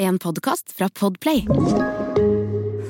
[0.00, 1.46] En podkast fra Podplay.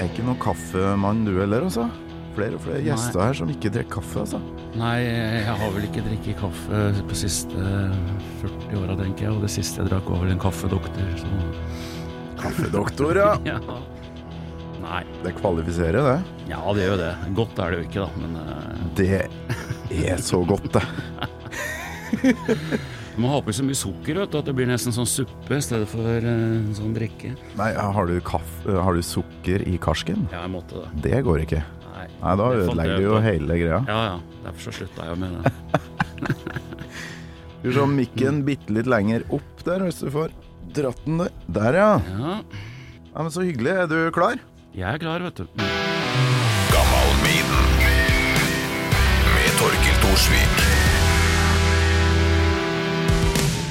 [0.00, 1.86] Er ikke noen kaffemann du heller, altså?
[2.36, 4.40] Flere og flere gjester her som ikke drikker kaffe, altså.
[4.76, 7.68] Nei, jeg har vel ikke drikket kaffe på siste
[8.42, 9.32] 40 åra, tenker jeg.
[9.32, 11.12] Og det siste jeg drakk var vel en kaffedoktor.
[11.16, 11.30] Så
[12.36, 13.30] Kaffedoktor, ja.
[13.50, 13.60] ja.
[14.82, 15.02] Nei.
[15.24, 16.50] Det kvalifiserer, det.
[16.50, 17.14] Ja, det gjør jo det.
[17.38, 18.10] Godt er det jo ikke, da.
[18.20, 18.76] Men uh...
[18.96, 20.84] Det er så godt, det.
[23.16, 25.64] du må ha oppi så mye sukker vet at det blir nesten sånn suppe i
[25.64, 27.32] stedet for eh, sånn drikke.
[27.58, 30.28] Nei, har du, har du sukker i karsken?
[30.30, 31.08] Ja, jeg måtte det.
[31.08, 31.64] Det går ikke.
[31.96, 33.78] Nei, Nei, da ødelegger du jo hele greia.
[33.88, 34.16] Ja, ja.
[34.44, 35.52] Derfor så slutta jeg å med det.
[37.56, 40.34] Skal vi se mikken bitte litt lenger opp der, hvis du får
[40.76, 41.32] dratt den der.
[41.56, 41.88] Der, ja.
[42.12, 42.40] Ja, ja.
[43.16, 43.72] Men så hyggelig.
[43.72, 44.36] Er du klar?
[44.76, 45.46] jeg er klar, vet du.
[49.32, 50.64] Med Torkil Thorsvik.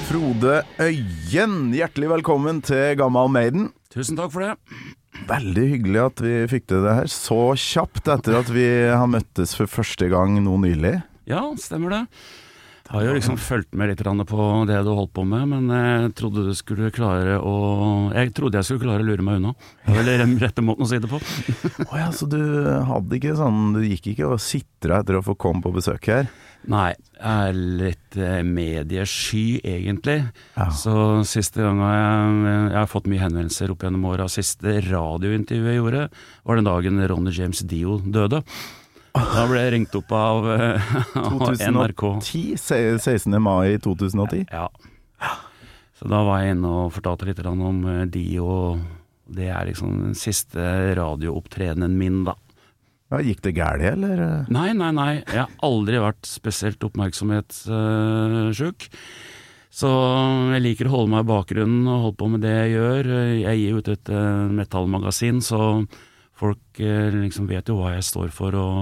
[0.10, 3.70] Frode Øyen, hjertelig velkommen til Gammal Maiden.
[3.94, 4.56] Tusen takk for det.
[5.26, 9.56] Veldig hyggelig at vi fikk til det her så kjapt etter at vi har møttes
[9.58, 11.00] for første gang nå nylig.
[11.30, 12.02] Ja, stemmer det.
[12.86, 16.12] Jeg har jo liksom fulgt med litt på det du holdt på med, men jeg
[16.20, 17.54] trodde du skulle klare å
[18.14, 19.56] Jeg trodde jeg skulle klare å lure meg unna.
[19.88, 21.18] Det er den rette måten å si det på.
[21.90, 22.38] oh ja, så du
[22.86, 26.30] hadde ikke sånn Du gikk ikke og sitra etter å få komme på besøk her?
[26.70, 30.20] Nei, jeg er litt eh, mediesky, egentlig.
[30.56, 30.70] Ja.
[30.74, 34.30] Så siste gang jeg, jeg har fått mye henvendelser opp gjennom åra.
[34.32, 36.08] Siste radiointervjuet jeg gjorde,
[36.46, 38.46] var den dagen Ronny James Dio døde.
[39.16, 40.82] Da ble jeg ringt opp av, eh,
[41.22, 42.04] av NRK.
[42.26, 43.00] 2010?
[43.00, 43.42] 16.
[43.42, 44.46] mai 2010?
[44.52, 44.70] Ja.
[45.96, 48.80] Så da var jeg inne og fortalte litt om de, og
[49.26, 50.62] Det er liksom den siste
[51.00, 52.34] radioopptredenen min, da.
[53.10, 54.46] Ja, gikk det galt, eller?
[54.54, 55.14] Nei, nei, nei.
[55.24, 58.90] Jeg har aldri vært spesielt oppmerksomhetssjuk.
[59.76, 59.90] Så
[60.56, 63.04] jeg liker å holde meg i bakgrunnen og holde på med det jeg gjør.
[63.42, 65.60] Jeg gir ut et eh, metallmagasin, så
[66.40, 68.78] folk eh, liksom vet jo hva jeg står for og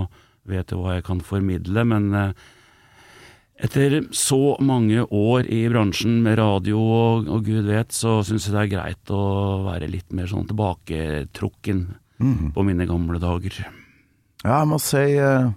[0.50, 1.86] vet jo hva jeg kan formidle.
[1.88, 2.46] Men eh,
[3.64, 8.56] etter så mange år i bransjen med radio og, og gud vet, så syns jeg
[8.56, 9.24] det er greit å
[9.68, 11.86] være litt mer sånn tilbaketrukken
[12.56, 13.64] på mine gamle dager.
[14.44, 15.52] Ja, jeg må si eh,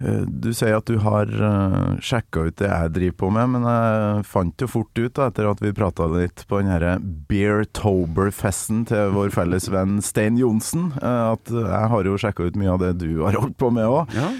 [0.00, 4.22] Du sier at du har uh, sjekka ut det jeg driver på med, men jeg
[4.30, 9.34] fant jo fort ut da, etter at vi prata litt på den Beertober-festen til vår
[9.34, 13.20] felles venn Stein Johnsen, eh, at jeg har jo sjekka ut mye av det du
[13.26, 14.16] har holdt på med òg.
[14.16, 14.30] Ja?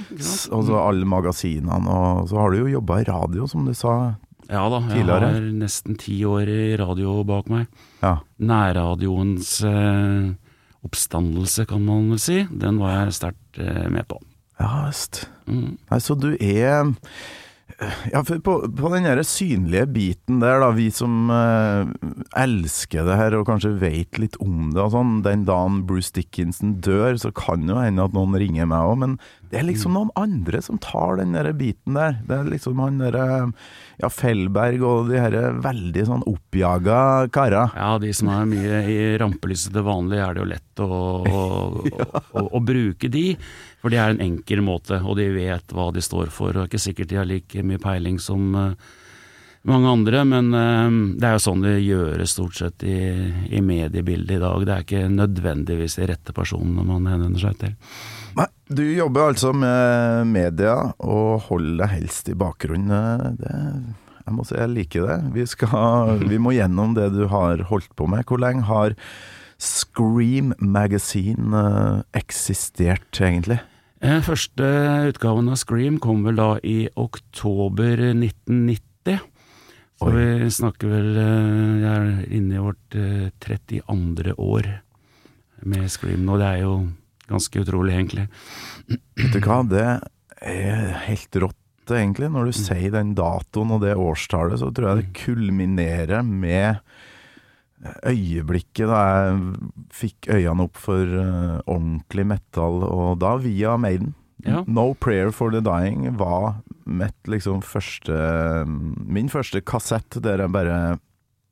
[0.56, 3.96] Og så alle magasinene, og så har du jo jobba i radio, som du sa.
[4.50, 5.26] Ja da, jeg tidligere.
[5.30, 7.68] har nesten ti år i radio bak meg.
[8.02, 8.16] Ja.
[8.42, 10.32] Nærradioens eh,
[10.86, 12.42] oppstandelse, kan man vel si.
[12.50, 14.18] Den var jeg sterkt eh, med på.
[14.60, 15.24] Ja visst.
[15.50, 15.76] Mm.
[15.90, 16.94] Nei, så du er
[18.12, 21.88] Ja, for på, på den der synlige biten der, da, vi som eh,
[22.42, 26.74] elsker det her og kanskje vet litt om det og sånn, den dagen Bruce Dickinson
[26.84, 29.16] dør, så kan jo hende at noen ringer meg òg, men
[29.50, 32.20] det er liksom noen andre som tar den der biten der.
[32.28, 33.24] Det er liksom han derre
[33.98, 37.00] ja, Fellberg og de herre veldig sånn oppjaga
[37.34, 37.74] karer.
[37.74, 41.42] Ja, de som er mye i rampelyset til vanlig, er det jo lett å, å,
[42.38, 43.24] å, å bruke de.
[43.80, 46.52] For det er en enkel måte, og de vet hva de står for.
[46.52, 48.90] Og det er ikke sikkert de har like mye peiling som eh,
[49.68, 53.00] mange andre, men eh, det er jo sånn det gjøres stort sett i,
[53.48, 54.66] i mediebildet i dag.
[54.66, 57.74] Det er ikke nødvendigvis de rette personene man henvender seg til.
[58.36, 63.40] Nei, du jobber altså med media og holder deg helst i bakgrunnen.
[63.40, 63.56] Det,
[64.26, 65.18] jeg må si jeg liker det.
[65.34, 68.28] Vi, skal, vi må gjennom det du har holdt på med.
[68.28, 68.96] Hvor lenge har
[69.60, 73.60] Scream Magazine eh, eksistert, egentlig?
[74.00, 74.66] Eh, Første
[75.10, 79.18] utgaven av Scream kom vel da i oktober 1990.
[80.00, 80.14] Så Oi.
[80.16, 84.32] vi snakker vel eh, Jeg er inne i vårt eh, 32.
[84.40, 84.70] år
[85.68, 86.38] med Scream nå.
[86.40, 86.74] Det er jo
[87.28, 88.24] ganske utrolig, egentlig.
[88.88, 89.84] Vet du hva, det
[90.40, 92.30] er helt rått, egentlig.
[92.32, 96.80] Når du sier den datoen og det årstallet, så tror jeg det kulminerer med
[97.80, 99.36] øyeblikket da jeg
[99.94, 104.14] fikk øynene opp for eh, ordentlig metal, og da via Maiden.
[104.44, 104.62] Ja.
[104.66, 108.14] No Prayer for the Dying var mitt liksom første
[108.64, 110.78] Min første kassett der jeg bare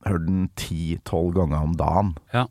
[0.08, 2.14] hørte den ti-tolv ganger om dagen.
[2.32, 2.46] Ja.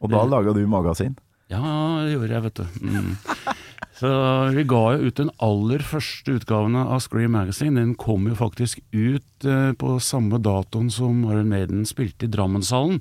[0.00, 1.18] Og da laga du magasin.
[1.52, 1.60] Ja,
[2.06, 2.64] det gjorde jeg, vet du.
[2.80, 3.12] Mm.
[4.02, 4.08] Så
[4.50, 7.78] vi ga jo ut den aller første utgaven av Scream Magazine.
[7.78, 12.98] Den kom jo faktisk ut eh, på samme datoen som Iron Maiden spilte i Drammenshallen.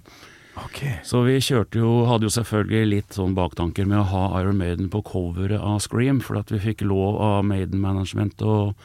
[0.68, 1.00] Okay.
[1.08, 4.92] Så vi kjørte jo, hadde jo selvfølgelig litt sånn baktanker med å ha Iron Maiden
[4.94, 8.76] på coveret av Scream, for at vi fikk lov av Maiden Management og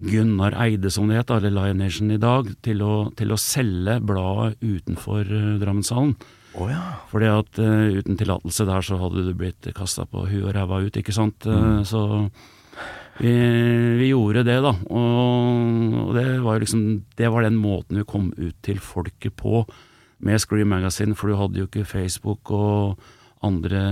[0.00, 3.98] Gunnar Eide, som det het, eller Lion Nation i dag, til å, til å selge
[4.08, 6.16] bladet utenfor uh, Drammenshallen.
[6.56, 6.82] Å ja.
[7.10, 10.80] Fordi at uh, uten tillatelse der så hadde du blitt kasta på huet og ræva
[10.86, 11.46] ut, ikke sant.
[11.46, 12.02] Eh, Så
[13.20, 13.32] vi,
[14.00, 14.72] vi gjorde det, da.
[14.92, 16.82] Og, og det var jo liksom
[17.16, 19.64] Det var den måten vi kom ut til folket på
[20.26, 23.00] med Scream Magazine, for du hadde jo ikke Facebook og
[23.44, 23.82] andre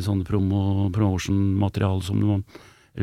[0.00, 2.44] sånne promo, promotion-materiale som man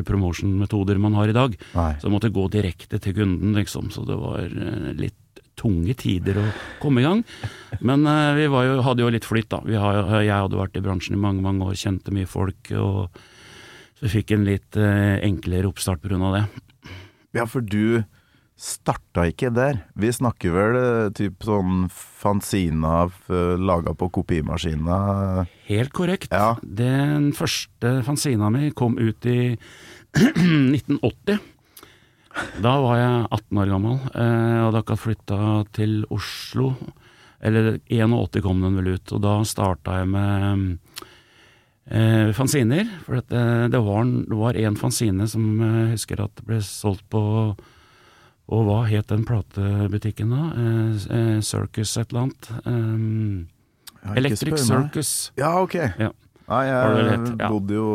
[0.07, 1.53] promotion-metoder man har i dag.
[1.75, 1.91] Nei.
[1.97, 3.91] Så jeg måtte gå direkte til kunden, liksom.
[3.93, 5.15] Så det var eh, litt
[5.57, 6.45] tunge tider å
[6.81, 7.23] komme i gang.
[7.81, 9.61] Men eh, vi var jo, hadde jo litt flyt, da.
[9.65, 12.71] Vi har, jeg hadde vært i bransjen i mange, mange år, kjente mye folk.
[12.77, 13.17] og
[13.99, 16.19] Så fikk en litt eh, enklere oppstart pga.
[16.37, 16.45] det.
[17.35, 18.03] Ja, for du
[18.57, 19.83] starta ikke der.
[19.93, 25.45] Vi snakker vel eh, typ sånn fanzina laga på kopimaskiner.
[25.67, 26.33] Helt korrekt.
[26.33, 26.55] Ja.
[26.61, 29.53] Den første fanzina mi kom ut i
[30.17, 31.56] 1980.
[32.63, 35.39] Da var jeg 18 år gammel, Jeg og hadde akkurat flytta
[35.77, 36.73] til Oslo.
[37.41, 40.77] Eller 81 kom den vel ut, og da starta jeg med
[41.91, 42.85] eh, fanziner.
[43.05, 47.05] For at, eh, det var det var én fanzine som jeg husker at ble solgt
[47.13, 47.21] på
[48.47, 50.43] Og hva het den platebutikken da?
[50.55, 52.49] Eh, eh, Circus et eller annet.
[52.63, 54.61] Eh, Electric.
[54.63, 55.31] Circus.
[55.35, 55.75] Ja, ok.
[55.99, 56.11] Ja.
[56.47, 57.21] Nei, jeg?
[57.41, 57.47] Ja.
[57.51, 57.87] bodde jo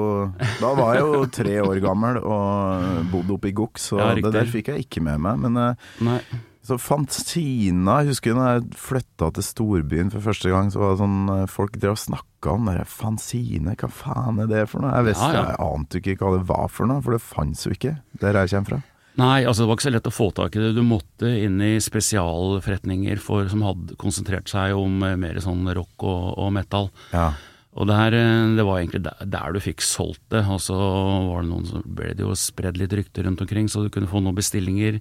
[0.60, 4.32] Da var jeg jo tre år gammel og bodde oppe i Gok, så Ja, det
[4.34, 5.38] der fikk jeg ikke med meg.
[5.46, 6.18] Men eh, Nei.
[6.62, 11.00] så Fantina Jeg husker da jeg flytta til storbyen for første gang, så var det
[11.00, 14.92] sånn eh, Folk drev og snakka om det fanzine, hva faen er det for noe?
[14.98, 15.50] Jeg visste, Ja, ja.
[15.54, 18.50] jeg ante ikke hva det var for noe, for det fantes jo ikke der jeg
[18.52, 18.80] kommer fra.
[19.20, 20.70] Nei, altså det var ikke så lett å få tak i det.
[20.72, 26.04] Du måtte inn i spesialforretninger for, som hadde konsentrert seg om eh, mer sånn rock
[26.08, 26.88] og, og metal.
[27.12, 27.30] Ja.
[27.72, 30.44] Og der, eh, det var egentlig der, der du fikk solgt det.
[30.44, 33.84] Og så var det noen som ble det jo spredd litt rykter rundt omkring, så
[33.84, 35.00] du kunne få noen bestillinger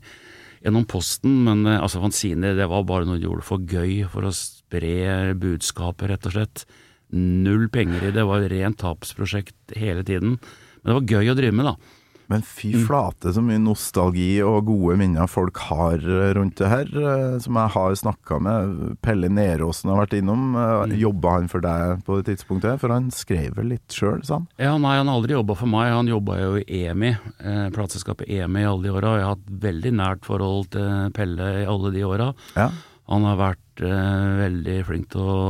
[0.64, 1.42] gjennom posten.
[1.48, 5.36] Men eh, altså fanzine, det var bare noe du gjorde for gøy, for å spre
[5.36, 6.66] budskapet, rett og slett.
[7.12, 10.38] Null penger i det, det var rent tapsprosjekt hele tiden.
[10.82, 12.01] Men det var gøy å drive med, da.
[12.32, 12.86] Men fy Mm.
[12.88, 17.58] flate så mye nostalgi og gode minner folk har eh, rundt det her, eh, som
[17.60, 18.98] jeg har snakka med.
[19.04, 20.54] Pelle Neråsen har vært innom.
[20.56, 20.96] Mm.
[21.02, 22.80] Jobba han for deg på det tidspunktet?
[22.80, 24.48] For han skrev vel litt sjøl, sa han?
[24.58, 25.92] Ja, nei, han har aldri jobba for meg.
[25.92, 27.12] Han jobba jo i EMI,
[27.44, 29.18] eh, plateselskapet EMI i alle de åra.
[29.20, 32.32] Jeg har hatt veldig nært forhold til Pelle i alle de åra.
[32.56, 32.70] Ja.
[33.12, 35.42] Han har vært eh, veldig flink til å,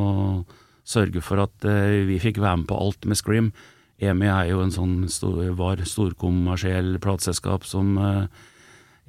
[0.00, 0.06] å
[0.88, 3.52] sørge for at eh, vi fikk være med på alt med Scream.
[4.00, 8.46] EMI er jo en sånn stor, var storkommersiell plateselskap som eh,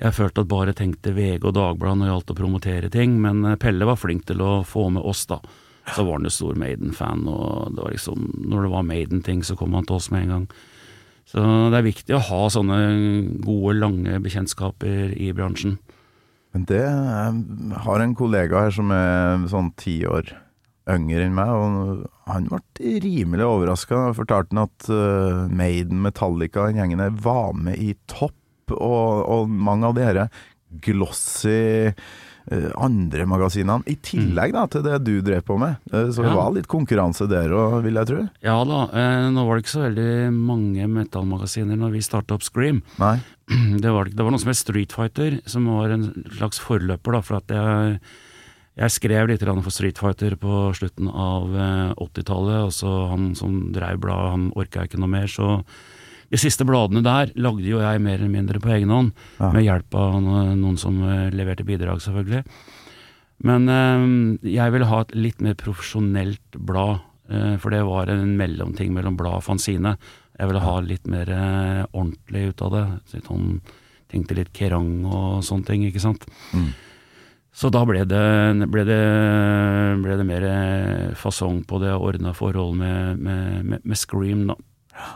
[0.02, 3.46] jeg følte at bare tenkte VG og Dagbladet når det gjaldt å promotere ting, men
[3.46, 5.40] eh, Pelle var flink til å få med oss, da.
[5.92, 9.74] Så var han jo stor Maiden-fan, og det liksom, når det var Maiden-ting, så kom
[9.78, 10.46] han til oss med en gang.
[11.32, 11.42] Så
[11.72, 12.78] det er viktig å ha sånne
[13.46, 15.78] gode, lange bekjentskaper i bransjen.
[16.52, 20.34] Men det Jeg har en kollega her som er sånn ti år
[20.90, 24.14] yngre enn meg, og han ble rimelig overraska.
[24.18, 28.38] Fortalte han at uh, Maiden, Metallica, den gjengen der var med i Topp,
[28.72, 30.22] og, og mange av de her
[30.86, 35.76] glossy eh, andre magasinene, i tillegg da til det du drev på med.
[35.92, 36.38] Eh, så det Ja.
[36.40, 38.22] var litt konkurranse der òg, vil jeg tro.
[38.42, 42.44] Ja da, eh, nå var det ikke så veldig mange metallmagasiner når vi starta opp
[42.48, 42.82] Scream.
[43.00, 43.18] Nei?
[43.84, 46.06] Det var, det var noe som het Street Fighter, som var en
[46.38, 48.00] slags forløper, da, for at jeg,
[48.82, 54.00] jeg skrev litt for Street Fighter på slutten av eh, 80-tallet, Altså han som dreiv
[54.02, 55.62] bladet, han orka ikke noe mer, så
[56.32, 59.52] de siste bladene der lagde jo jeg mer eller mindre på egen hånd, Ja.
[59.52, 62.44] med hjelp av noen som eh, leverte bidrag, selvfølgelig.
[63.44, 64.08] Men eh,
[64.56, 69.18] jeg ville ha et litt mer profesjonelt blad, eh, for det var en mellomting mellom
[69.20, 69.98] blad og fanzine.
[70.40, 72.86] Jeg ville ha litt mer eh, ordentlig ut av det.
[73.12, 73.60] Så Sånn,
[74.12, 76.26] tenkte litt kerang og sånne ting, ikke sant.
[76.56, 76.72] Mm.
[77.54, 78.22] Så da ble det,
[78.72, 79.00] ble det,
[80.02, 84.56] ble det mer eh, fasong på det, ordna forhold med, med, med, med Scream, da.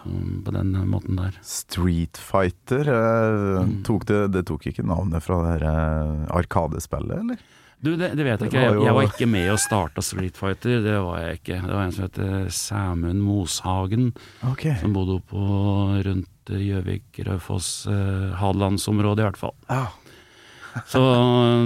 [0.08, 1.36] Mm, På den måten der.
[1.44, 3.84] Street Fighter, eh, Mm.
[3.88, 7.40] tok det, det tok ikke navnet fra det her eh, Arkadespillet, eller?
[7.86, 8.62] Du, det, det vet jeg ikke.
[8.64, 11.60] Jeg, jeg var ikke med og starta Street Fighter, det var jeg ikke.
[11.64, 12.20] Det var en som het
[12.56, 14.08] Sæmund Moshagen,
[14.48, 14.76] okay.
[14.82, 15.44] som bodde oppe
[16.08, 17.86] rundt Gjøvik, Raufoss,
[18.40, 19.54] Hadelandsområdet i hvert fall.
[19.70, 19.86] Ja.
[20.92, 21.02] Så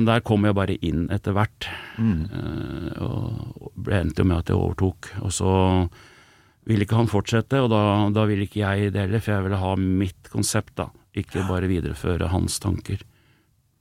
[0.06, 1.68] der kom jeg bare inn etter hvert.
[1.98, 2.22] Mm.
[2.30, 5.12] Eh, og ble endte med at jeg overtok.
[5.26, 5.52] Og så
[6.70, 7.82] ville ikke han fortsette, og da,
[8.14, 10.90] da ville ikke jeg det heller, for jeg ville ha mitt konsept, da.
[11.18, 13.02] Ikke bare videreføre hans tanker.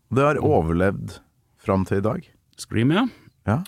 [0.09, 1.19] Det har overlevd
[1.61, 2.31] fram til i dag.
[2.59, 3.05] Scream, ja.
[3.49, 3.61] Ja,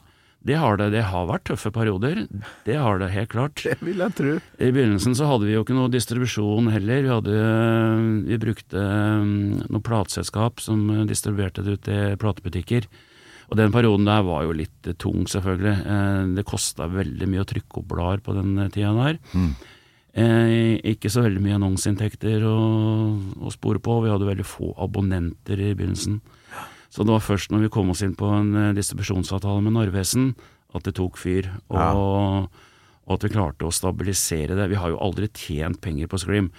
[0.46, 0.86] Det har det.
[0.94, 2.22] Det har vært tøffe perioder.
[2.64, 3.60] Det har det, helt klart.
[3.66, 4.36] det vil jeg tro.
[4.56, 7.02] I begynnelsen så hadde vi jo ikke noe distribusjon heller.
[7.04, 7.42] Vi, hadde,
[8.30, 12.88] vi brukte mm, noe plateselskap som distribuerte det ut til platebutikker.
[13.50, 15.76] Og den perioden der var jo litt eh, tung, selvfølgelig.
[15.82, 19.20] Eh, Det kosta veldig mye å trykke opp blader på den tida der.
[20.14, 22.56] Eh, ikke så veldig mye annonseinntekter å,
[23.44, 24.00] å spore på.
[24.06, 26.20] Vi hadde veldig få abonnenter i begynnelsen.
[26.90, 30.32] Så det var først når vi kom oss inn på en eh, distribusjonsavtale med Narvesen
[30.74, 31.48] at det tok fyr.
[31.70, 32.50] Og,
[33.06, 34.68] og at vi klarte å stabilisere det.
[34.70, 36.50] Vi har jo aldri tjent penger på Scream.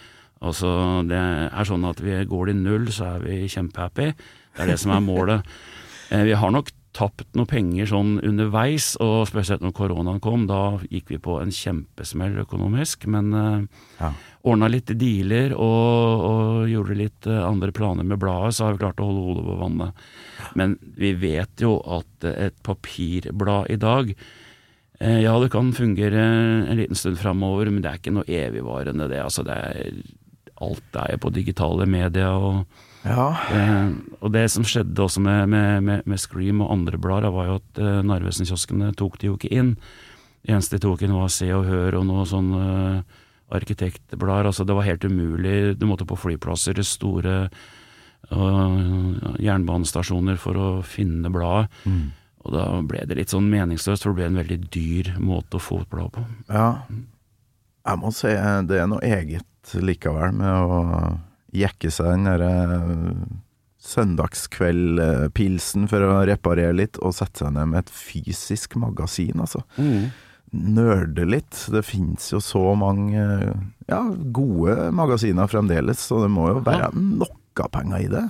[0.42, 0.68] Altså,
[1.06, 4.08] det er sånn at vi går det i null, så er vi kjempehappy.
[4.56, 5.48] Det er det som er målet.
[6.12, 10.42] Eh, Vi har nok tapt noe penger sånn underveis, og spesielt når koronaen kom.
[10.50, 13.62] Da gikk vi på en kjempesmell økonomisk, men eh,
[14.02, 14.10] Ja.
[14.44, 18.84] Ordna litt dealer og, og gjorde litt eh, andre planer med bladet, så har vi
[18.84, 20.06] klart å holde hodet over vannet.
[20.58, 26.80] Men vi vet jo at et papirblad i dag eh, Ja, det kan fungere en
[26.80, 29.22] liten stund framover, men det er ikke noe evigvarende, det.
[29.24, 30.02] Altså, det er,
[30.62, 32.34] alt er jo på digitale medier.
[32.34, 32.66] og
[33.06, 33.90] Ja, Eh,
[34.22, 37.60] og det som skjedde også med, med, med, med Scream og andre blader, var jo
[37.62, 39.76] at eh, Narvesen-kioskene tok de jo ikke inn.
[40.42, 43.20] Det eneste de tok inn var Se og Hør og noe sånn eh,
[43.52, 44.46] arkitektblader.
[44.50, 45.56] Altså det var helt umulig.
[45.80, 47.36] Du måtte på flyplasser, store
[48.32, 48.78] uh,
[49.42, 51.68] jernbanestasjoner for å finne bladet.
[52.42, 55.62] Og da ble det litt sånn meningsløst, for det ble en veldig dyr måte å
[55.62, 56.22] få et blad på.
[56.50, 56.70] ja.
[57.82, 61.18] Jeg må si eh, det er noe eget likevel med å
[61.58, 62.54] jekke seg den derre
[63.82, 69.62] søndagskveldpilsen for å reparere litt, og sette seg ned med et fysisk magasin, altså.
[70.52, 71.56] Nerde litt.
[71.72, 73.22] Det fins jo så mange
[73.88, 74.02] ja,
[74.36, 78.26] gode magasiner fremdeles, så det må jo være noe penger i det.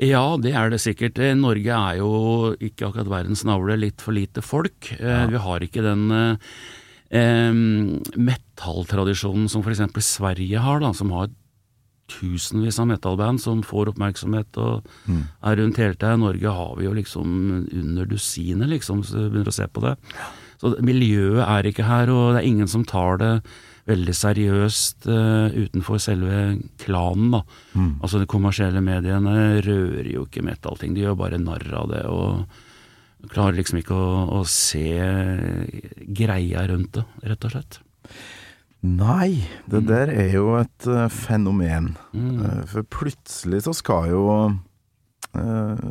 [0.00, 1.18] Ja, det er det sikkert.
[1.20, 2.12] Eh, Norge er jo
[2.56, 4.92] ikke akkurat verdens navle, litt for lite folk.
[4.96, 5.26] Ja.
[5.28, 7.52] Vi har ikke den eh,
[8.30, 9.82] metalltradisjonen som f.eks.
[10.06, 11.28] Sverige har, da, som har
[12.10, 16.14] tusenvis av metallband som får oppmerksomhet og er rundt hele tida.
[16.16, 17.28] I Norge har vi jo liksom
[17.66, 19.94] under dusinet, liksom, hvis du begynner å se på det.
[20.60, 23.34] Så miljøet er ikke her, og det er ingen som tar det
[23.88, 26.40] veldig seriøst uh, utenfor selve
[26.82, 27.40] klanen, da.
[28.04, 32.04] Altså de kommersielle mediene rører jo ikke metallting, de gjør bare narr av det.
[32.06, 34.84] og Klarer liksom ikke å, å se
[36.16, 37.80] greia rundt det, rett og slett.
[38.80, 41.92] Nei, det der er jo et uh, fenomen.
[42.16, 42.38] Mm.
[42.40, 44.22] Uh, for plutselig så skal jo
[45.36, 45.82] eh,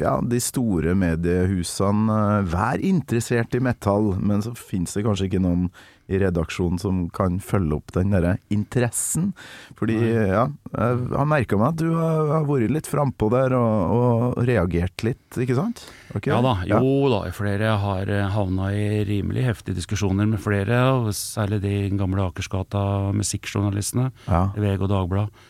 [0.00, 5.42] ja, de store mediehusene Vær være interessert i metall, men så finnes det kanskje ikke
[5.42, 5.68] noen
[6.08, 9.34] i redaksjonen som kan følge opp den derre interessen.
[9.76, 14.38] Fordi, ja, jeg har merka meg at du har, vært litt frampå der og, og
[14.48, 15.84] reagert litt, ikke sant?
[16.14, 16.32] Okay.
[16.32, 21.60] Ja da, jo da, flere har havna i rimelig heftige diskusjoner med flere, og særlig
[21.66, 24.46] de gamle Akersgata musikkjournalistene, Ja.
[24.56, 25.44] VG og Dagblad.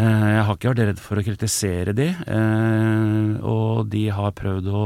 [0.00, 4.70] Eh, Jeg har ikke vært redd for å kritisere de, eh, og de har prøvd
[4.72, 4.84] å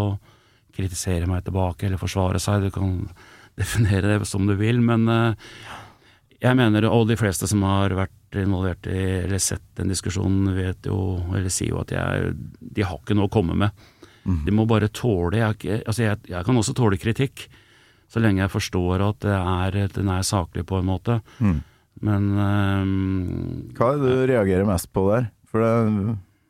[0.75, 2.67] kritisere meg tilbake eller forsvare seg.
[2.67, 2.97] Du kan
[3.61, 5.51] definere det som du vil, men eh,
[6.43, 10.89] jeg mener, og de fleste som har vært involvert i eller sett den diskusjonen, vet
[10.91, 13.85] jo, eller sier jo at jeg, de har ikke noe å komme med.
[14.25, 17.47] De må bare tåle jeg, altså jeg, jeg kan også tåle kritikk,
[18.09, 21.19] så lenge jeg forstår at det er, den er saklig på en måte.
[21.45, 21.59] Mm.
[22.03, 25.25] Men um, Hva er det du reagerer mest på der?
[25.51, 25.73] For det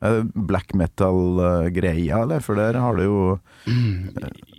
[0.05, 2.41] er det black metal-greia, eller?
[2.45, 3.19] For der har det jo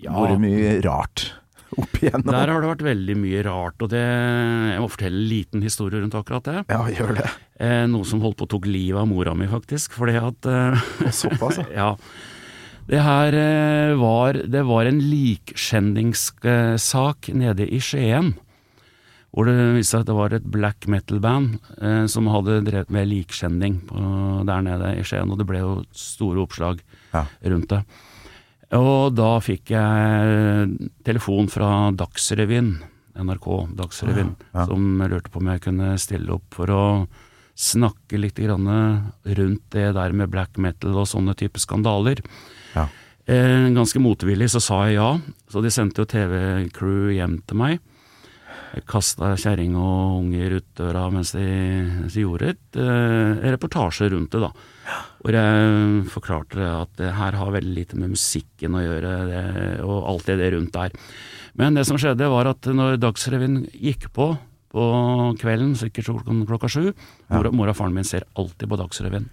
[0.01, 1.17] ja, vært mye rart
[1.81, 2.31] opp igjennom.
[2.31, 5.99] der har det vært veldig mye rart, og det, jeg må fortelle en liten historie
[6.01, 6.59] rundt akkurat det.
[6.71, 7.27] Ja, gjør det.
[7.61, 9.87] Eh, noe som holdt på å tok livet av mora mi, faktisk.
[9.97, 10.75] Fordi at eh,
[11.13, 11.69] såpass, ja.
[11.85, 11.91] Ja.
[12.85, 18.35] Det her eh, var, det var en likskjendingssak nede i Skien.
[19.35, 23.09] Hvor det viste seg at det var et black metal-band eh, som hadde drevet med
[23.11, 23.81] likskjending
[24.47, 25.27] der nede i Skien.
[25.33, 26.79] Og det ble jo store oppslag
[27.11, 27.25] Ja.
[27.43, 27.81] rundt det.
[28.75, 32.77] Og da fikk jeg telefon fra Dagsrevyen,
[33.15, 34.65] NRK Dagsrevyen, Ja.
[34.65, 37.07] som lurte på om jeg kunne stille opp for å
[37.55, 38.65] snakke litt grann
[39.25, 42.19] rundt det der med black metal og sånne type skandaler.
[42.75, 42.87] Ja.
[43.27, 47.79] Eh, ganske motvillig så sa jeg ja, så de sendte jo TV-crew hjem til meg.
[48.83, 51.45] Kasta kjerring og unger ut døra mens de,
[52.11, 54.97] de gjorde et eh, reportasje rundt det, da.
[55.21, 59.45] Hvor jeg forklarte at det her har veldig lite med musikken å gjøre, det,
[59.85, 60.97] og alt det, rundt der.
[61.55, 64.33] Men det som skjedde, var at når Dagsrevyen gikk på
[64.75, 64.85] på
[65.39, 66.09] kvelden, sikkert
[66.49, 66.89] klokka sju.
[67.31, 69.29] Mor, mor og faren min ser alltid på Dagsrevyen.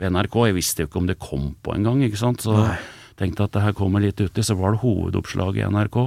[0.00, 0.36] på NRK.
[0.48, 2.40] Jeg visste jo ikke om det kom på engang, ikke sant.
[2.46, 2.78] Så Nei.
[3.20, 5.98] tenkte at det her kommer litt uti, så var det hovedoppslaget i NRK.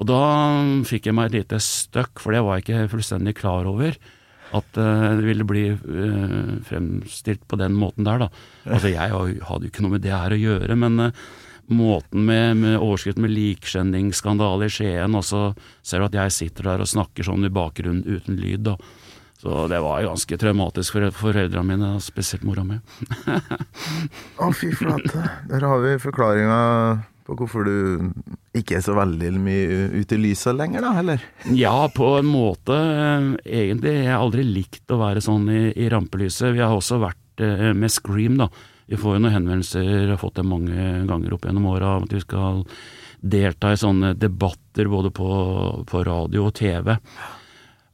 [0.00, 0.22] Og da
[0.88, 3.98] fikk jeg meg et lite støkk, for det var jeg ikke fullstendig klar over.
[4.56, 8.30] At eh, det ville bli eh, fremstilt på den måten der, da.
[8.66, 11.20] Altså jeg hadde jo ikke noe med det her å gjøre, men eh,
[11.70, 15.44] måten med, med overskriften med likskjendingsskandale i Skien, og så
[15.86, 18.78] ser du at jeg sitter der og snakker sånn i bakgrunnen uten lyd, da.
[19.40, 22.76] Så det var ganske traumatisk for foreldrene mine, og spesielt mora mi.
[24.42, 25.22] Å, fy flate.
[25.48, 26.58] Der har vi forklaringa
[27.30, 28.10] på hvorfor du
[28.58, 31.24] ikke er så veldig mye ute i lyset lenger, da, eller?
[31.54, 32.76] Ja, på en måte.
[33.46, 33.96] Egentlig Egentlig.
[34.02, 36.54] Jeg har aldri likt å være sånn i, i rampelyset.
[36.56, 38.48] Vi har også vært eh, med Scream, da.
[38.90, 42.22] Vi får jo noen henvendelser, har fått det mange ganger opp gjennom åra, at vi
[42.24, 42.64] skal
[43.20, 45.28] delta i sånne debatter både på,
[45.86, 46.96] på radio og TV.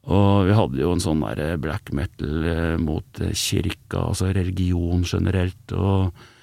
[0.07, 5.05] Og vi hadde jo en sånn der black metal eh, mot eh, kirka, altså religion
[5.05, 5.75] generelt.
[5.75, 6.35] og eh,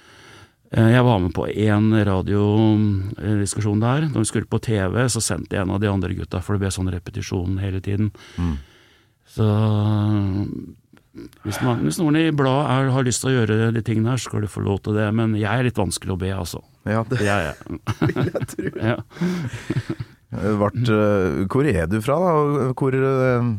[0.74, 4.08] jeg var med på én radiodiskusjon der.
[4.10, 6.64] Når vi skulle på TV, så sendte jeg en av de andre gutta, for det
[6.64, 8.08] ble sånn repetisjon hele tiden.
[9.34, 9.46] Så
[11.44, 14.28] hvis, man, hvis noen i bladet har lyst til å gjøre de tingene her, så
[14.32, 15.06] skal du få lov til det.
[15.14, 16.62] Men jeg er litt vanskelig å be, altså.
[16.90, 17.60] Ja, det Jeg, er-
[18.10, 18.72] vil jeg tro.
[18.82, 18.96] ja.
[20.58, 22.32] Vart, eh, hvor er du fra, da?
[22.74, 23.52] Hvor eh,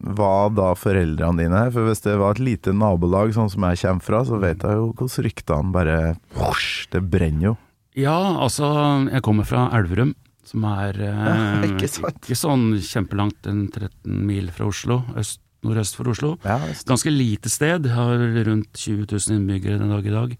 [0.00, 1.70] var da foreldrene dine her?
[1.74, 4.78] For hvis det var et lite nabolag, sånn som jeg kommer fra, så vet jeg
[4.78, 5.98] jo hvordan ryktene bare
[6.40, 7.54] husk, Det brenner jo.
[8.00, 8.70] ja, altså,
[9.10, 10.14] jeg kommer fra Elverum.
[10.50, 11.36] Som er eh, Ja,
[11.68, 15.02] ikke ikke sånn kjempelangt, en 13 mil fra Oslo.
[15.20, 16.32] Øst, nordøst for Oslo.
[16.48, 16.56] Ja,
[16.88, 18.16] Ganske lite sted, har
[18.48, 20.34] rundt 20 000 innbyggere den dag i dag.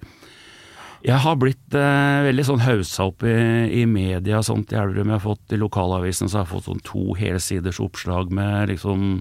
[1.05, 3.37] Jeg har blitt eh, veldig sånn haussa opp i,
[3.81, 5.09] i media sånt i Elverum.
[5.13, 9.21] Jeg har fått I lokalavisen så har jeg fått sånn to helsiders oppslag med liksom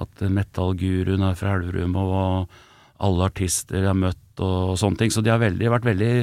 [0.00, 2.48] at metallguruen er fra Elverum, og
[3.00, 5.12] alle artister jeg har møtt og sånne ting.
[5.12, 6.14] Så de har veldig, vært veldig,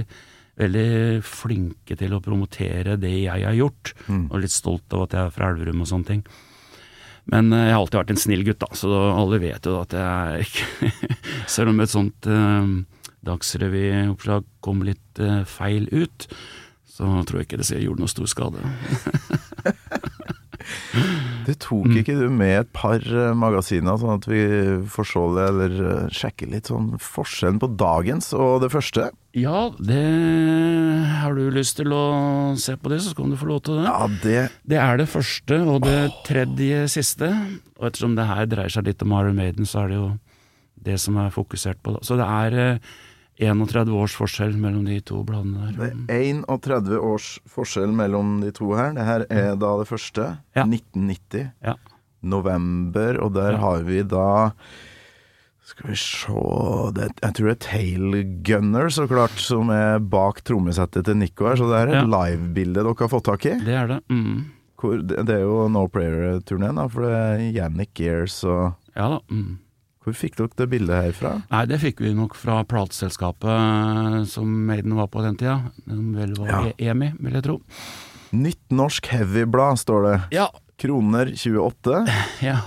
[0.61, 0.89] veldig
[1.25, 3.93] flinke til å promotere det jeg har gjort,
[4.31, 6.23] og litt stolt av at jeg er fra Elverum og sånne ting.
[7.31, 9.95] Men eh, jeg har alltid vært en snill gutt, da, så alle vet jo at
[9.95, 11.09] jeg er ikke
[11.57, 12.69] Selv om et sånt eh,
[13.27, 16.27] Dagsrevyoppslag kom litt eh, feil ut,
[16.87, 18.63] så tror jeg ikke det gjorde noe stor skade.
[21.47, 24.41] Det tok ikke du med et par eh, magasiner, sånn at vi
[24.91, 29.09] får se det, eller eh, sjekke litt sånn forskjellen på dagens og det første?
[29.37, 30.03] Ja, det
[31.21, 32.03] Har du lyst til å
[32.59, 33.87] se på det, så skal du få lov til det.
[33.87, 37.31] Ja, det Det er det første og det tredje siste.
[37.77, 40.09] Og ettersom det her dreier seg litt om Iron Maiden, så er det jo
[40.87, 41.95] det som er fokusert på.
[42.05, 42.95] Så det er eh,
[43.39, 45.77] 31 års forskjell mellom de to bladene der.
[45.77, 48.93] Det er 31 års forskjell mellom de to her.
[48.97, 50.25] Det her er da det første.
[50.57, 50.63] Ja.
[50.65, 51.51] 1990.
[51.63, 51.75] Ja.
[52.23, 53.57] November, og der Ja.
[53.57, 54.51] har vi da
[55.67, 56.31] Skal vi se
[56.95, 61.43] det, Jeg tror det er Tail Gunner, så klart, som er bak trommesettet til Nico
[61.45, 61.55] her.
[61.57, 62.05] Så det er et Ja.
[62.05, 63.59] livebilde dere har fått tak i.
[63.59, 63.99] Det er det.
[64.09, 64.45] Mm.
[64.79, 69.19] Hvor, det, det er jo No Prayer-turneen, for det er Yannick Gears og Ja da.
[69.29, 69.59] Mm.
[70.07, 71.33] Hvor fikk dere det bildet herfra?
[71.51, 75.57] Nei, det fikk vi nok fra plateselskapet som Maiden var på den tida.
[75.83, 76.61] Den vel var Ja.
[76.71, 77.57] E- EMI, vil jeg tro.
[78.31, 80.15] Nytt norsk heavyblad, står det.
[80.37, 80.47] Ja.
[80.79, 81.99] Kroner 28.
[82.47, 82.59] ja.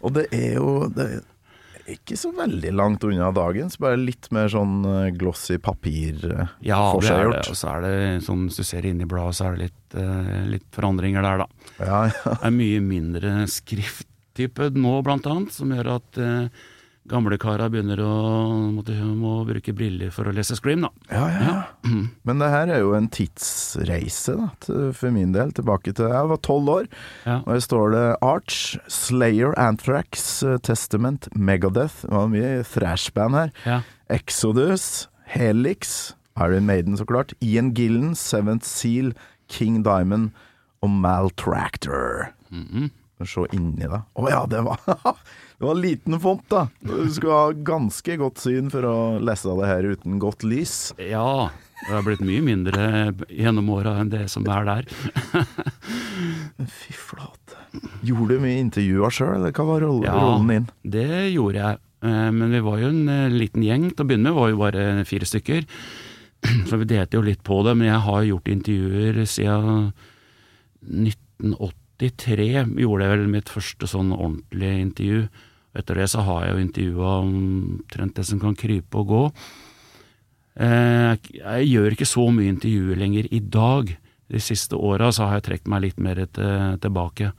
[0.00, 1.22] Og det er jo det er
[1.94, 6.22] ikke så veldig langt unna dagens, bare litt mer sånn eh, glossy papir.
[6.32, 7.50] eh, Ja, forseggjort.
[7.52, 9.98] Og så er det sånn, hvis du ser inn i bladet, så er det litt,
[10.00, 11.46] eh, litt forandringer der, da.
[11.84, 12.22] Ja, ja.
[12.38, 13.34] Det er mye mindre
[14.34, 16.48] skrifttype nå, blant annet, som gjør at eh,
[17.06, 20.90] gamle kara begynner å måtte, må bruke briller for å lese Scream, da.
[21.10, 21.54] ja, ja.
[22.24, 25.52] Men det her er jo en tidsreise, da, til, for min del.
[25.54, 26.88] Tilbake til jeg var tolv år.
[27.26, 27.42] Ja.
[27.44, 32.02] Og her står det Arch, Slayer, Anthrax, Testament, Megadeth.
[32.06, 33.52] Det var mye thrash-band her.
[33.68, 33.80] Ja.
[34.12, 39.12] Exodus, Helix, Iron Maiden så klart, Ian Gillen, Seventh Seal,
[39.48, 40.32] King Diamond
[40.82, 42.32] og Maltractor.
[42.50, 42.90] Mhm.
[43.26, 44.00] Se inni deg.
[44.14, 44.78] Å ja, det var,
[45.58, 46.66] det var liten font, da.
[46.84, 50.92] Du skulle ha ganske godt syn for å lese det her uten godt lys.
[50.98, 51.50] ja.
[51.84, 52.84] Det har blitt mye mindre
[53.28, 54.86] gjennom åra enn det som er der.
[56.78, 57.58] Fy flate.
[58.06, 60.14] Gjorde du mye intervjuer sjøl, eller hva var rollen, Ja.
[60.16, 60.68] rollen din?
[60.94, 61.78] Det gjorde jeg.
[62.04, 63.90] Eh, Men vi var jo en eh, liten gjeng.
[63.90, 65.66] Til å begynne med var jo bare fire stykker.
[66.70, 69.92] Så vi delte jo litt på det, men jeg har gjort intervjuer siden
[72.10, 72.78] 1983.
[72.84, 75.20] Gjorde jeg vel mitt første sånn ordentlige intervju.
[75.74, 79.22] Etter det så har jeg jo intervjua omtrent det som kan krype og gå.
[80.62, 83.90] Eh, Jeg gjør ikke så mye intervjuer lenger i dag.
[84.30, 87.32] De siste åra så har jeg trukket meg litt mer til, tilbake.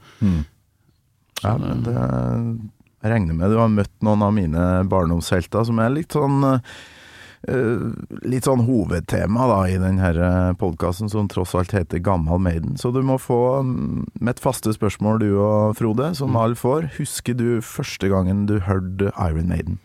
[1.42, 5.90] Ja, men det, jeg regner med du har møtt noen av mine barndomshelter som er
[5.92, 6.60] litt sånn eh,
[8.26, 12.74] Litt sånn hovedtema da i denne podkasten som tross alt heter Gammal Maiden.
[12.80, 16.90] Så du må få mitt med et faste spørsmål du og Frode, som alle får.
[16.98, 19.78] Husker du første gangen du hørte Iron Maiden?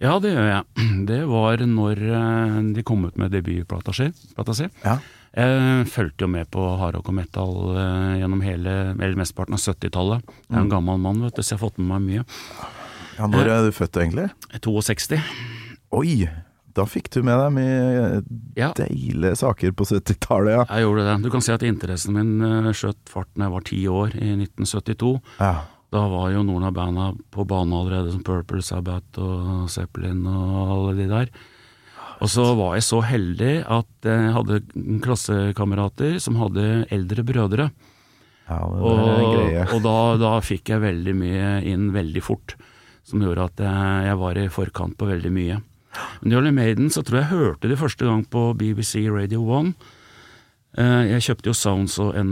[0.00, 0.64] Ja, det gjør jeg.
[1.10, 4.08] Det var når eh, de kom ut med debutplata si.
[4.84, 4.96] Ja.
[5.36, 10.32] Jeg fulgte jo med på hardrock og metal eh, gjennom hele, eller mesteparten av 70-tallet.
[10.48, 12.24] Jeg er en gammel mann, vet du, så jeg har fått med meg mye.
[13.18, 14.30] ja når er du født egentlig?
[14.64, 15.20] 62.
[16.00, 16.14] Oi!
[16.80, 18.22] Da fikk du med deg mye
[18.58, 20.64] Ja, deilige saker på 70-tallet, ja.
[20.70, 21.16] jeg gjorde det.
[21.26, 24.32] Du kan si at interessen min eh, skjøt fart da jeg var ti år, i
[24.38, 25.12] 1972.
[25.42, 25.52] ja.
[25.90, 30.68] Da var jo noen av banda på banen allerede, som Purple Sabbath og Zeppelin og
[30.70, 31.32] alle de der.
[32.22, 34.60] Og så var jeg så heldig at jeg hadde
[35.02, 37.66] klassekamerater som hadde eldre brødre.
[38.46, 42.54] Ja, Og, og da, da fikk jeg veldig mye inn veldig fort,
[43.06, 45.58] som gjorde at jeg, jeg var i forkant på veldig mye.
[46.22, 49.72] Men Jolly Maiden så tror jeg hørte de første gang på BBC Radio 1.
[50.78, 52.30] Eh, Jeg kjøpte jo Sounds og en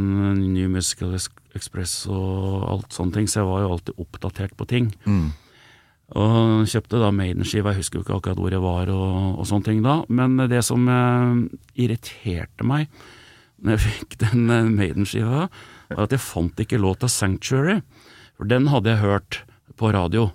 [0.54, 1.16] New Musical
[1.56, 4.92] Express og alt sånne ting, så jeg var jo alltid oppdatert på ting.
[5.08, 5.32] Mm.
[6.16, 9.66] Og kjøpte da Maiden-skiva, jeg husker jo ikke akkurat hvor jeg var og, og sånne
[9.66, 11.42] ting da, men det som eh,
[11.84, 12.86] irriterte meg
[13.58, 15.48] når jeg fikk den eh, Maiden-skiva,
[15.90, 17.80] var at jeg fant ikke låta Sanctuary,
[18.38, 19.40] for den hadde jeg hørt
[19.78, 20.28] på radio.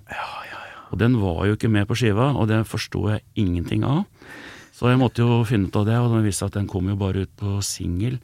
[0.94, 4.06] Og den var jo ikke med på skiva, og det forsto jeg ingenting av.
[4.74, 6.90] Så jeg måtte jo finne ut av det, og det viste seg at den kom
[6.92, 8.20] jo bare ut på singel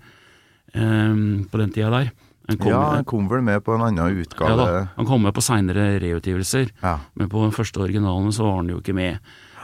[0.73, 2.11] um, på den tida der.
[2.49, 4.49] Den kom, Ja, han kom vel med på en annen utgave?
[4.49, 6.71] ja da, han kom med på seinere reutgivelser.
[6.81, 6.95] Ja.
[7.13, 9.19] Men på den første originalen så var han jo ikke med.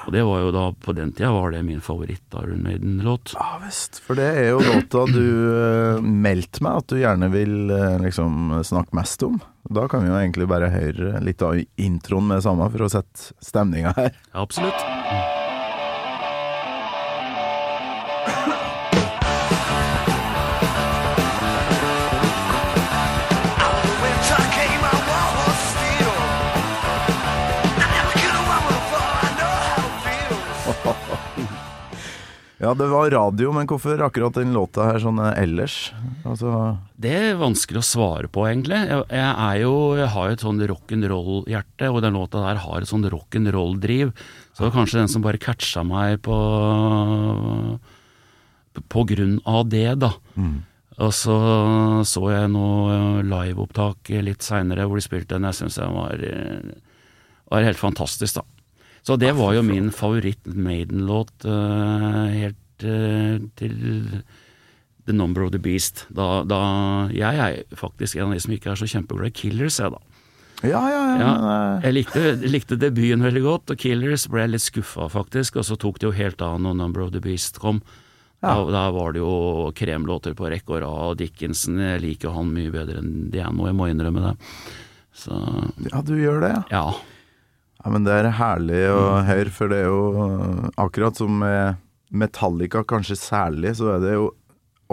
[0.05, 3.33] Og det var jo da, på den tida var det min favoritt-Iron Maiden-låt.
[3.33, 7.55] Ja visst, for det er jo låta du uh, meldte meg at du gjerne vil
[7.73, 9.39] uh, liksom snakke mest om.
[9.65, 12.91] Da kan vi jo egentlig bare høre litt av introen med det samme for å
[12.93, 14.13] sette stemninga her.
[14.29, 15.24] Ja, absolutt.
[32.65, 35.91] Ja, det var radio, men hvorfor akkurat den låta her sånn eh, ellers?
[36.25, 36.49] Altså
[36.97, 38.79] Det er vanskelig å svare på, egentlig.
[38.89, 42.81] Jeg, jeg er jo, jeg har jo et sånn rock'n'roll-hjerte, og den låta der har
[42.81, 44.15] et sånn rock'n'roll-driv.
[44.49, 46.37] Så det var kanskje den som bare catcha meg på
[48.91, 50.09] På grunn av det, da.
[51.05, 51.35] Og så
[52.07, 55.45] så jeg noe liveopptak litt seinere hvor de spilte den.
[55.51, 56.73] Jeg syns den var, eh,
[57.51, 58.45] var helt fantastisk, da.
[59.05, 63.75] Så det var jo min favoritt-Maiden-låt uh, helt uh, til
[65.05, 66.07] The Number of the Beast.
[66.09, 66.59] Da, da
[67.13, 70.01] Jeg er faktisk en av de som ikke er så kjempeglad i Killers, jeg, da.
[70.65, 71.17] Ja, ja, ja.
[71.19, 75.05] Ja, men, eh, jeg likte, likte debuten veldig godt, og Killers ble jeg litt skuffa,
[75.13, 75.59] faktisk.
[75.61, 77.83] Og så tok det jo helt av når Number of the Beast kom.
[78.41, 78.63] Da, Ja.
[78.71, 82.71] da var det jo kremlåter på rekke og rad, og Dickinson Jeg liker han mye
[82.73, 84.33] bedre enn det jeg må, jeg må innrømme det.
[85.15, 85.37] Så
[85.91, 86.63] ja, du gjør det, ja.
[86.71, 87.14] ja.
[87.85, 91.77] Ja, men det er herlig å høre, for det er jo akkurat som med
[92.09, 94.31] Metallica, kanskje særlig, så er det jo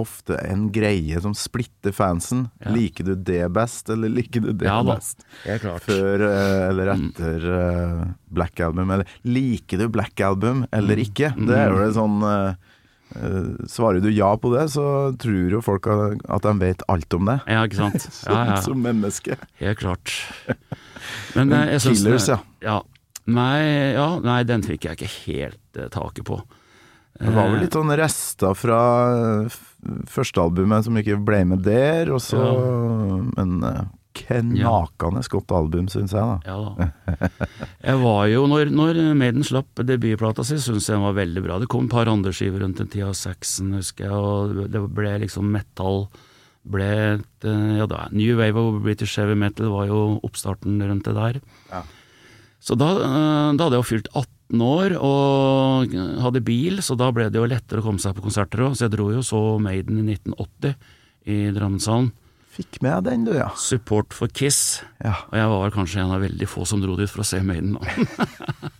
[0.00, 2.46] ofte en greie som splitter fansen.
[2.62, 2.72] Ja.
[2.72, 5.24] Liker du det best, eller liker du det Ja best?
[5.84, 8.12] Før eh, eller etter mm.
[8.32, 11.34] Black Album, eller liker du Black Album eller ikke?
[11.36, 12.71] Det er jo det sånn eh,
[13.68, 14.84] Svarer du ja på det, så
[15.20, 17.38] tror jo folk at de vet alt om det.
[17.50, 18.08] Ja, ikke sant.
[18.28, 18.56] Ja, ja.
[18.64, 19.36] som menneske.
[19.60, 20.14] Helt klart.
[21.36, 22.40] Men Men jeg syns Killers, ja.
[22.64, 22.80] ja.
[23.30, 26.40] Nei, ja, nei, den fikk jeg ikke helt eh, taket på.
[27.20, 28.80] Det var vel Eh, litt sånn rester fra
[29.46, 32.40] førstealbumet første albumet som ikke ble med der, og så
[33.36, 33.82] Men eh,
[34.16, 36.38] knakende godt album, syns jeg, da.
[36.46, 37.28] Ja da.
[37.88, 41.56] Jeg var jo, når, når Maiden slapp debutplata si, syntes jeg den var veldig bra.
[41.62, 45.16] Det kom et par andre skiver rundt den tida, Saxon husker jeg, og det ble
[45.24, 46.06] liksom metal
[46.62, 51.08] ble et, eh, ja, da, New Wave of British Heavy Metal var jo oppstarten rundt
[51.08, 51.40] det der.
[51.72, 51.82] Ja.
[52.62, 57.10] Så da, eh, da hadde jeg jo fylt 18 år og hadde bil, så da
[57.10, 58.76] ble det jo lettere å komme seg på konserter òg.
[58.76, 60.76] Så jeg dro jo så Maiden i 1980
[61.26, 62.12] i Drammenshallen.
[62.52, 63.48] Fikk med den, du, ja.
[63.56, 64.82] Support for Kiss.
[65.02, 67.40] Ja, Og jeg var kanskje en av veldig få som dro dit for å se
[67.44, 67.78] Maiden.
[67.78, 68.26] da.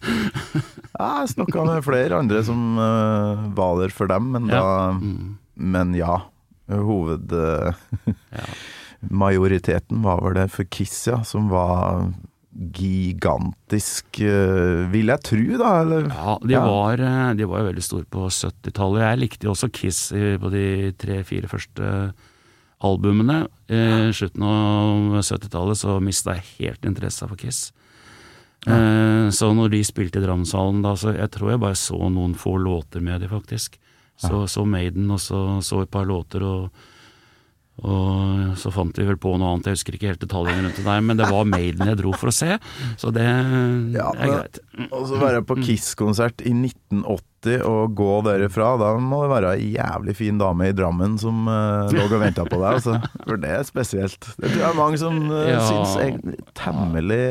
[1.02, 4.74] jeg snakka med flere andre som uh, var der for dem, men da Ja.
[4.98, 5.38] Mm.
[5.56, 6.20] Men ja.
[6.68, 7.32] Hoved...
[7.32, 7.72] Uh,
[8.32, 8.46] Ja.
[9.10, 12.12] Majoriteten var vel det for Kiss, ja, som var
[12.52, 16.06] gigantisk, eh, vil jeg tro, da, eller?
[16.06, 19.02] Ja, de var, eh, de var jo veldig store på 70-tallet.
[19.02, 22.12] Jeg likte jo også Kiss på de tre-fire første
[22.84, 23.46] albumene.
[23.72, 27.70] I slutten av 70-tallet så mista jeg helt interessa for Kiss.
[28.66, 32.34] Eh, Så når de spilte i Drammenshallen da, så jeg tror jeg bare så noen
[32.38, 33.78] få låter med de faktisk.
[34.20, 36.70] Så, så Maiden, og så så et par låter, og,
[37.82, 39.66] og så fant vi vel på noe annet.
[39.70, 42.30] Jeg husker ikke helt detaljene rundt det der, men det var Maiden jeg dro for
[42.30, 42.56] å se,
[43.00, 43.26] så det
[43.96, 44.60] Ja, er greit.
[44.92, 49.72] Og så være på Kiss-konsert i 1980 og gå derifra, da må det være ei
[49.74, 53.00] jævlig fin dame i Drammen som uh, lå og venta på deg, altså.
[53.26, 54.28] For det er spesielt.
[54.38, 55.64] Det tror jeg er mange som uh, Ja.
[55.66, 57.24] syns er temmelig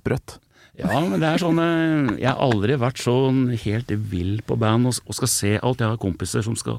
[0.00, 0.38] sprøtt.
[0.80, 4.88] Ja, men det er sånn eh, Jeg har aldri vært sånn helt vill på band
[4.88, 5.82] og, og skal se alt.
[5.84, 6.78] Jeg har kompiser som skal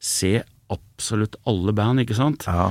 [0.00, 0.38] se
[0.72, 2.46] absolutt alle band, ikke sant.
[2.48, 2.70] Ja.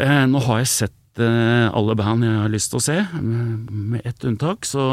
[0.00, 4.00] Eh, nå har jeg sett eh, alle band jeg har lyst til å se, med,
[4.08, 4.86] ett unntak, så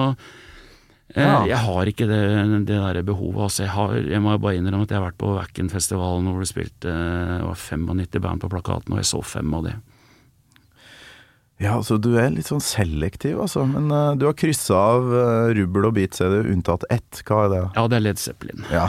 [1.15, 1.45] eh, Ja.
[1.47, 2.21] jeg har ikke det,
[2.67, 3.45] det der behovet.
[3.47, 6.51] Altså, jeg, har, jeg må bare innrømme at jeg har vært på Wacken-festivalen hvor det
[6.51, 9.77] spilte eh, det var 95 band på plakaten, og jeg så fem av de.
[11.59, 13.65] Ja, så du er litt sånn selektiv, altså.
[13.67, 17.19] Men uh, du har kryssa av uh, rubbel og bit, ser du, unntatt ett.
[17.27, 17.63] Hva er det?
[17.75, 18.63] Ja, det er Led Zeppelin.
[18.71, 18.87] Ja.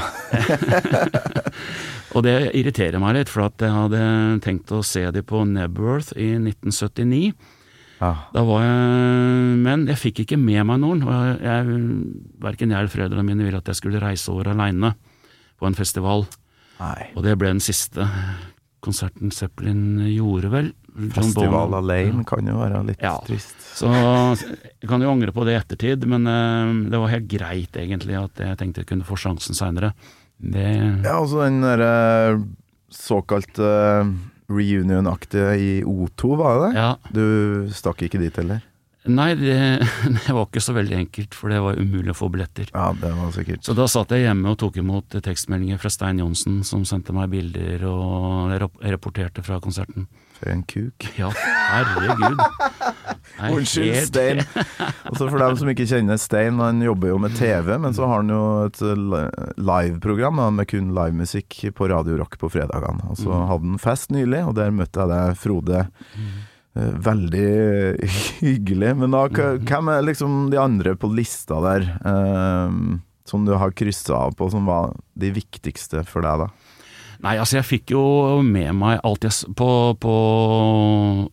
[2.15, 4.03] Og det irriterer meg litt, for at jeg hadde
[4.43, 7.35] tenkt å se dem på Nebworth i 1979.
[8.01, 8.13] ja.
[8.35, 11.05] Da var jeg, men jeg fikk ikke med meg noen.
[11.07, 11.79] og jeg,
[12.43, 14.95] Verken jeg eller foreldrene mine ville at jeg skulle reise over aleine
[15.61, 16.27] på en festival.
[16.81, 17.11] Nei.
[17.15, 18.07] Og det ble den siste
[18.81, 20.71] konserten Zeppelin gjorde, vel.
[21.15, 23.17] Festival alene kan jo være litt Ja.
[23.27, 23.55] trist.
[23.79, 27.73] Så jeg kan jo angre på det i ettertid, men eh, det var helt greit
[27.79, 29.93] egentlig at jeg tenkte jeg kunne få sjansen seinere.
[30.41, 32.43] Det Ja, altså den derre
[32.91, 33.71] såkalte
[34.51, 36.81] reunion-aktige i O2, var det det?
[36.81, 36.91] Ja.
[37.15, 38.63] Du stakk ikke dit heller?
[39.09, 39.55] Nei, det,
[40.27, 42.69] det var ikke så veldig enkelt, for det var umulig å få billetter.
[42.75, 46.21] Ja, det var sikkert Så da satt jeg hjemme og tok imot tekstmeldinger fra Stein
[46.21, 48.53] Johnsen, som sendte meg bilder og
[48.85, 50.05] rapporterte fra konserten.
[50.37, 51.07] for en kuk.
[51.21, 52.45] Ja, herregud.
[53.41, 54.41] Er Unnskyld, helt- Stein.
[55.09, 58.21] Også For dem som ikke kjenner Stein, han jobber jo med TV, men så har
[58.21, 63.07] han jo et li- liveprogram med kun livemusikk på Radio Rock på fredagene.
[63.13, 65.83] Og så hadde han fest nylig, og der møtte jeg deg, Frode.
[65.87, 66.29] Eh,
[66.75, 67.47] Veldig
[68.41, 68.95] hyggelig.
[69.03, 69.25] Men da,
[69.59, 72.77] hvem er liksom de andre på lista der, eh,
[73.31, 76.77] som du har kryssa av på, som var de viktigste for deg, da?
[77.21, 78.03] Nei, altså jeg fikk jo
[78.41, 80.13] med meg alt jeg På, på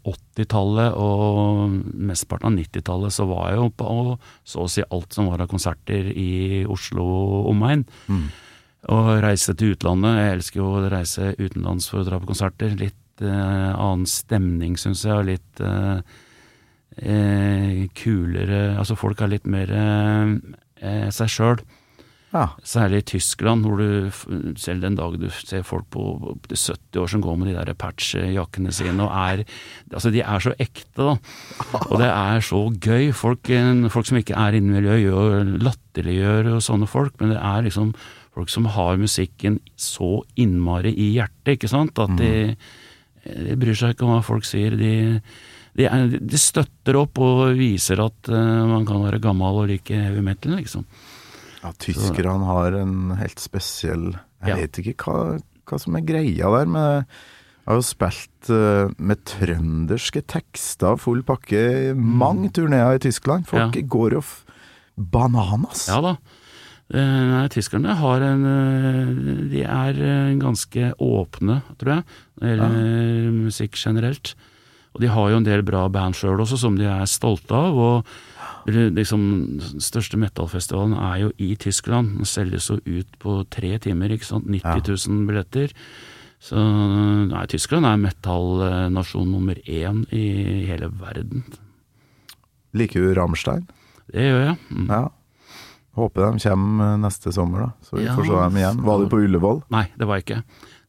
[0.03, 1.77] 80-tallet og
[2.09, 3.93] mesteparten av 90-tallet så var jeg jo på
[4.43, 7.85] så å si alt som var av konserter i Oslo og omegn.
[8.91, 10.19] Og reise til utlandet.
[10.19, 12.75] Jeg elsker jo å reise utenlands for å dra på konserter.
[12.79, 15.99] Litt eh, annen stemning, syns jeg, og litt eh,
[16.97, 21.65] eh, kulere Altså folk er litt mer eh, seg sjøl.
[22.35, 22.49] Ja.
[22.67, 26.03] Særlig i Tyskland, hvor du selv den dag du ser folk på
[26.33, 29.45] opp 70 år som går med de der patchjakkene sine og er
[29.93, 31.15] Altså, de er så ekte, da.
[31.87, 33.13] Og det er så gøy.
[33.15, 33.47] Folk,
[33.93, 37.93] folk som ikke er innen miljøet, gjør latterliggjør og sånne folk, men det er liksom
[38.35, 42.53] folk som har musikken så innmari i hjertet, ikke sant, at de,
[43.27, 44.75] de bryr seg ikke om hva folk sier.
[44.79, 45.21] De,
[45.77, 45.87] de,
[46.19, 50.55] de støtter opp og viser at uh, man kan være gammel og like heavy metal,
[50.59, 50.85] liksom.
[51.63, 54.55] Ja, tyskerne har en helt spesiell Jeg Ja.
[54.61, 59.23] vet ikke hva, hva som er greia der men Jeg har jo spilt uh, med
[59.27, 63.47] trønderske tekster, full pakke, i mange turneer i Tyskland.
[63.49, 63.81] Folk Mm.
[63.81, 63.87] Ja.
[63.97, 64.21] går jo
[64.97, 65.87] bananas.
[65.89, 66.15] Ja da.
[66.87, 69.09] Eh, Nei, tyskerne har en eh,
[69.51, 72.05] De er eh, ganske åpne, tror jeg,
[72.37, 73.33] når det gjelder ja.
[73.35, 74.35] musikk generelt.
[74.95, 77.75] Og de har jo en del bra band sjøl også, som de er stolte av.
[77.77, 79.21] Og liksom,
[79.59, 82.15] den største metallfestivalen er jo i Tyskland.
[82.17, 84.47] Den selges jo ut på tre timer, ikke sant.
[84.49, 85.75] 90 000 billetter.
[86.41, 90.25] Så nei, Tyskland er metallnasjon nummer én i
[90.69, 91.45] hele verden.
[92.77, 93.67] Liker du Rammstein?
[94.13, 94.57] Det gjør jeg.
[94.71, 94.89] Mm.
[94.89, 95.03] Ja.
[95.97, 97.69] Håper de kommer eh, neste sommer, da.
[97.81, 98.83] Så vi får se dem igjen.
[98.85, 99.63] Var du på Ullevål?
[99.73, 100.41] Nei, det var jeg ikke.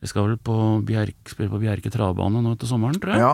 [0.04, 3.24] Vi skal vel på Bjerke, spille på Bjerke travbane nå etter sommeren, tror jeg.
[3.24, 3.32] Ja.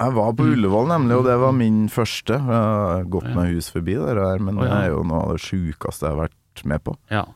[0.00, 2.38] Jeg var på Ullevål nemlig, og det var min første.
[2.38, 5.42] Jeg har gått meg hus forbi det der, men det er jo noe av det
[5.44, 6.94] sjukeste jeg har vært med på.
[7.12, 7.26] Ja.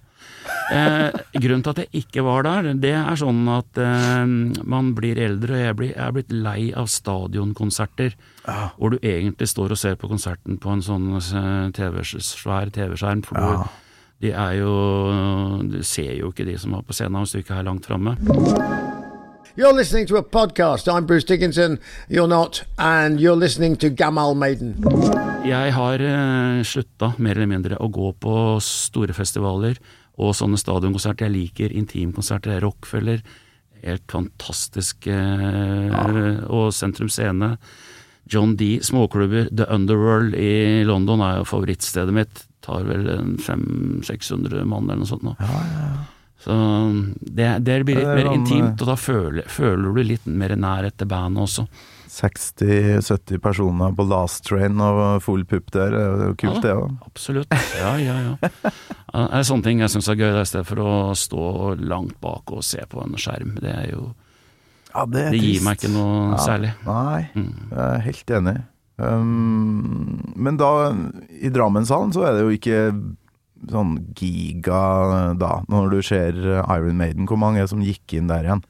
[0.73, 4.25] Eh, grunnen til at jeg ikke var der, det er sånn at eh,
[4.65, 8.15] man blir eldre, og jeg, blir, jeg er blitt lei av stadionkonserter.
[8.47, 8.71] Ja.
[8.79, 13.25] Hvor du egentlig står og ser på konserten på en sånn eh, TV, svær TV-skjerm.
[13.29, 13.57] For Ja.
[13.65, 13.81] du,
[14.25, 14.75] de er jo
[15.69, 18.15] Du ser jo ikke de som var på scenen hvis du ikke er langt framme.
[19.57, 20.89] You're listening to a podcast.
[20.89, 21.79] I'm Bruce Dickinson.
[22.09, 22.65] You're not.
[22.79, 24.75] And you're listening to Gamal Maiden.
[25.47, 29.77] Jeg har eh, slutta mer eller mindre å gå på store festivaler
[30.21, 31.27] og sånne stadionkonserter.
[31.27, 32.61] Jeg liker intimkonserter.
[32.63, 33.23] Rockfeller,
[33.85, 35.09] helt fantastisk.
[35.11, 36.07] Ja.
[36.47, 37.57] Og Sentrum Scene.
[38.31, 38.79] John D.
[38.83, 39.51] Småklubber.
[39.51, 42.45] The Underworld i London er jo favorittstedet mitt.
[42.65, 43.09] Tar vel
[43.45, 45.35] 500-600 mann eller noe sånt nå.
[46.45, 46.55] Så
[47.21, 50.27] det, det blir litt Det er mer sånn, intimt, og da føler, føler du litt
[50.29, 51.67] mer nærhet til bandet også.
[52.15, 56.93] 60-70 personer på last train og full pupp der, det er jo kult det òg.
[57.09, 57.55] Absolutt.
[57.81, 58.35] Ja, ja, ja.
[59.15, 61.49] Ja, Det er sånne ting jeg syns er gøy, i stedet for å stå
[61.83, 63.57] langt bak og se på en skjerm.
[63.63, 64.13] Det er jo
[64.95, 65.65] Ja, det Det gir trist.
[65.67, 66.73] meg ikke noe Ja, særlig.
[66.87, 67.55] Nei, Mm.
[67.71, 68.57] jeg er helt enig.
[68.97, 70.69] Um, men da,
[71.43, 72.79] i Drammenshallen så er det jo ikke
[73.67, 77.27] sånn giga da, når du ser Iron Maiden.
[77.27, 78.63] Hvor mange er det som gikk inn der igjen?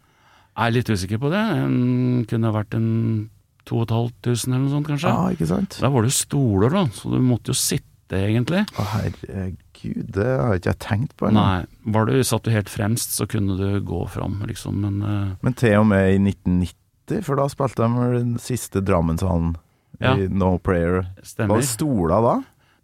[0.56, 1.42] Jeg er litt usikker på det.
[1.58, 3.28] En, kunne ha vært en
[3.68, 5.10] 2500 eller noe sånt, kanskje.
[5.12, 5.78] Ja, ikke sant?
[5.80, 8.62] Da var det jo stoler, da, så du måtte jo sitte, egentlig.
[8.78, 11.40] Å, herregud, det har ikke jeg tenkt på ennå.
[11.40, 15.34] Nei, var du, satt du helt fremst, så kunne du gå fram, liksom, men uh...
[15.44, 19.54] Men til og med i 1990, for da spilte de den siste Drammenshallen
[20.02, 20.16] Ja.
[20.18, 21.04] i No Prayer.
[21.38, 22.34] Var det stoler da?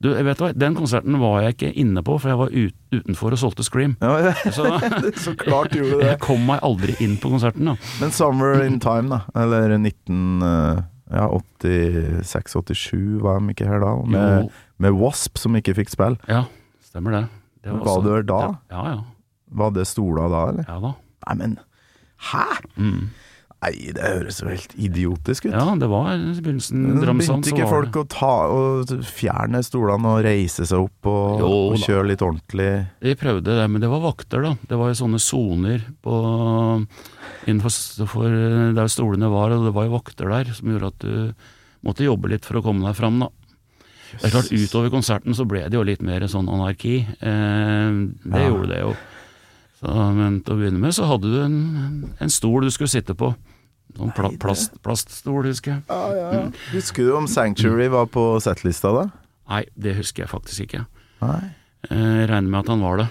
[0.00, 2.76] Du, vet du hva, den konserten var jeg ikke inne på, for jeg var ut,
[2.94, 3.96] utenfor og solgte Scream.
[4.00, 4.64] Ja, Så
[5.26, 6.06] så klart gjorde du det.
[6.14, 7.74] jeg kom meg aldri inn på konserten, da.
[8.00, 9.20] Men Summer in Time, da.
[9.42, 10.40] Eller 19...
[10.46, 13.92] eh, Ja, 86-87 var de ikke her da.
[14.06, 16.20] Med, med Wasp, som ikke fikk spille.
[16.30, 16.44] ja,
[16.86, 17.22] stemmer det.
[17.64, 18.40] det var, var du her da?
[18.70, 19.00] Ja, ja.
[19.60, 20.68] Var det stoler da, eller?
[20.70, 20.92] Ja da.
[21.26, 21.58] Nei, men
[22.30, 22.44] Hæ?!
[22.76, 23.08] Mm.
[23.60, 25.52] Nei, det høres jo helt idiotisk ut.
[25.52, 30.22] Ja, det var i begynnelsen Men Begynte ikke folk å ta og fjerne stolene og
[30.24, 32.70] reise seg opp og, Jo og kjøre litt ordentlig?
[33.04, 34.54] De prøvde det, men det var vakter, da.
[34.70, 35.84] Det var jo sånne soner
[37.48, 38.32] innenfor
[38.76, 42.32] der stolene var, og det var jo vakter der som gjorde at du måtte jobbe
[42.32, 43.30] litt for å komme deg fram, da.
[44.10, 46.96] Det er klart, utover konserten så ble det jo litt mer sånn anarki.
[47.06, 48.48] Eh, det Ja.
[48.48, 48.94] gjorde det jo.
[49.80, 53.14] Så, men til å begynne med så hadde du en, en stol du skulle sitte
[53.16, 53.30] på.
[53.96, 55.83] Sånn pla plast, plaststol, husker jeg.
[55.90, 56.42] Ja, ja.
[56.72, 59.07] Husker du om Sanctuary var på settlista da?
[59.50, 60.85] Nei, det husker jeg faktisk ikke.
[61.24, 61.40] Nei.
[61.90, 63.09] Eh, Jeg regner med at han var det.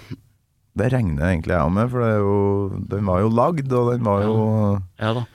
[0.79, 2.37] Det regner egentlig jeg med, for det er jo,
[2.93, 4.35] den var jo lagd, og den var jo
[5.01, 5.25] Ja da.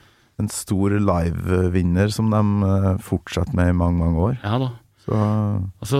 [0.41, 4.37] en stor live-vinner som de eh, fortsatte med i mange, mange år.
[4.43, 4.71] Ja da.
[5.05, 5.13] Så
[5.83, 5.99] Altså,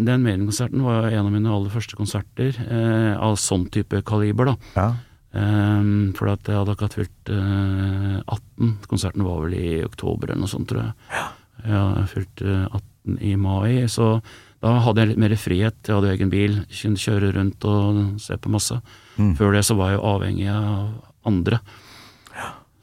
[0.00, 4.56] Den Maiden-konserten var en av mine aller første konserter eh, av sånn type kaliber, da.
[4.78, 4.86] ja.
[5.36, 8.76] Um, for at jeg hadde akkurat fylt uh, 18.
[8.88, 11.24] Konserten var vel i oktober eller noe sånt, tror jeg.
[11.66, 12.76] Jeg hadde fylt eh,
[13.08, 14.20] 18 i mai, så
[14.62, 15.78] da hadde jeg litt mer frihet.
[15.82, 18.76] Jeg hadde egen bil, kunne kjøre rundt og se på masse.
[19.16, 19.32] Mm.
[19.38, 21.60] Før det så var jeg jo avhengig av andre.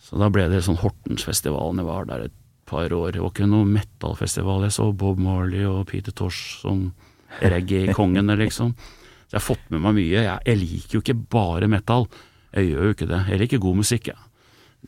[0.03, 1.79] Så da ble det sånn Hortensfestivalen.
[1.81, 2.35] Jeg var der et
[2.69, 3.13] par år.
[3.15, 4.67] Det var ikke noe metallfestival.
[4.67, 6.89] Jeg så Bob Marley og Peter Tosh som
[7.41, 8.75] reggae-kongene, liksom.
[9.25, 10.21] Så jeg har fått med meg mye.
[10.27, 12.05] Jeg, jeg liker jo ikke bare metal.
[12.53, 13.21] Jeg gjør jo ikke det.
[13.31, 14.17] Jeg liker god musikk, jeg.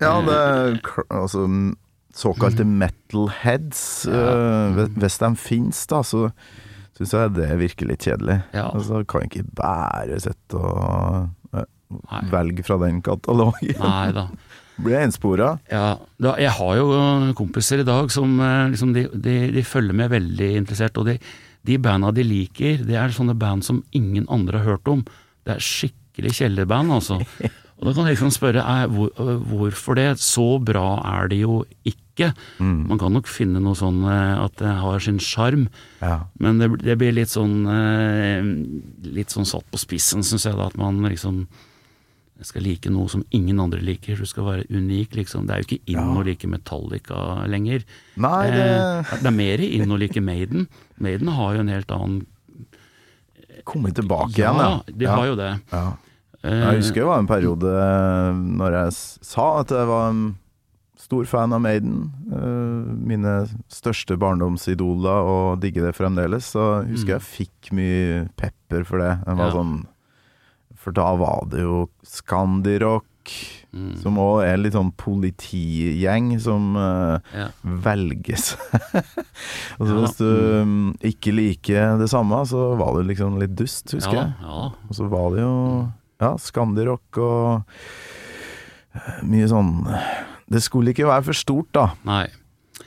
[0.02, 1.46] Ja, det er altså
[2.16, 4.06] såkalte metalheads.
[4.08, 4.72] Ja.
[4.76, 6.32] hvis- hvis de finnes, da, så
[6.98, 8.44] syns jeg det virker litt kjedelig.
[8.54, 8.70] Ja.
[8.72, 11.64] Altså, kan ikke bare sitte og eh,
[12.12, 12.22] Nei.
[12.32, 13.76] velge fra den katalogen.
[13.80, 14.28] Nei da.
[14.78, 15.58] Blir enspora.
[15.72, 19.94] Ja, da, jeg har jo kompiser i dag som eh, liksom, de, de, de følger
[19.96, 21.18] med veldig interessert, og de,
[21.66, 25.06] de banda de liker, det er sånne band som ingen andre har hørt om.
[25.46, 27.20] Det er skikkelig kjellerband, altså.
[27.76, 29.10] Og da kan liksom spørre er, hvor,
[29.52, 30.18] hvorfor det?
[30.24, 32.30] Så bra er det jo ikke.
[32.64, 35.66] Man kan nok finne noe sånn eh, at det har sin sjarm,
[36.00, 36.22] Ja.
[36.40, 38.40] men det, det blir litt sånn eh,
[39.12, 41.46] Litt sånn satt på spissen, syns jeg, da, at man liksom
[42.44, 44.16] skal like noe som ingen andre liker.
[44.20, 45.46] Du skal være unik, liksom.
[45.48, 46.16] Det er jo ikke inn Ja.
[46.16, 47.84] å like Metallica lenger.
[48.16, 50.68] Nei, det Eh, det er mer inn å like Maiden.
[51.00, 52.26] Maiden har jo en helt annen
[53.66, 54.94] kommer tilbake igjen, Ja, ja.
[55.02, 55.52] de har jo det.
[55.74, 55.86] ja.
[56.46, 58.92] Eh, Jeg husker det var en periode eh, når jeg
[59.26, 60.24] sa at jeg var en
[61.06, 62.12] stor fan av Maiden.
[62.32, 63.34] eh, Mine
[63.70, 66.52] største barndomsidoler og digger det fremdeles.
[66.54, 69.12] Så jeg husker jeg fikk mye pepper for det.
[69.26, 69.50] Jeg var Mm.
[69.50, 69.52] Ja.
[69.58, 69.86] sånn,
[70.76, 71.88] for da var det jo
[73.76, 73.98] Mm.
[74.00, 77.50] som òg er litt sånn politigjeng som uh, ja.
[77.84, 78.54] velges.
[79.78, 79.98] og så Ja.
[80.00, 80.30] hvis du
[80.64, 84.72] um, ikke liker det samme, så var du liksom litt dust, husker ja, jeg.
[84.88, 85.56] Og så var det jo
[86.24, 87.66] Ja, Skandirock og
[88.96, 89.74] eh, mye sånn
[90.48, 91.90] Det skulle ikke være for stort, da.
[92.08, 92.30] Nei.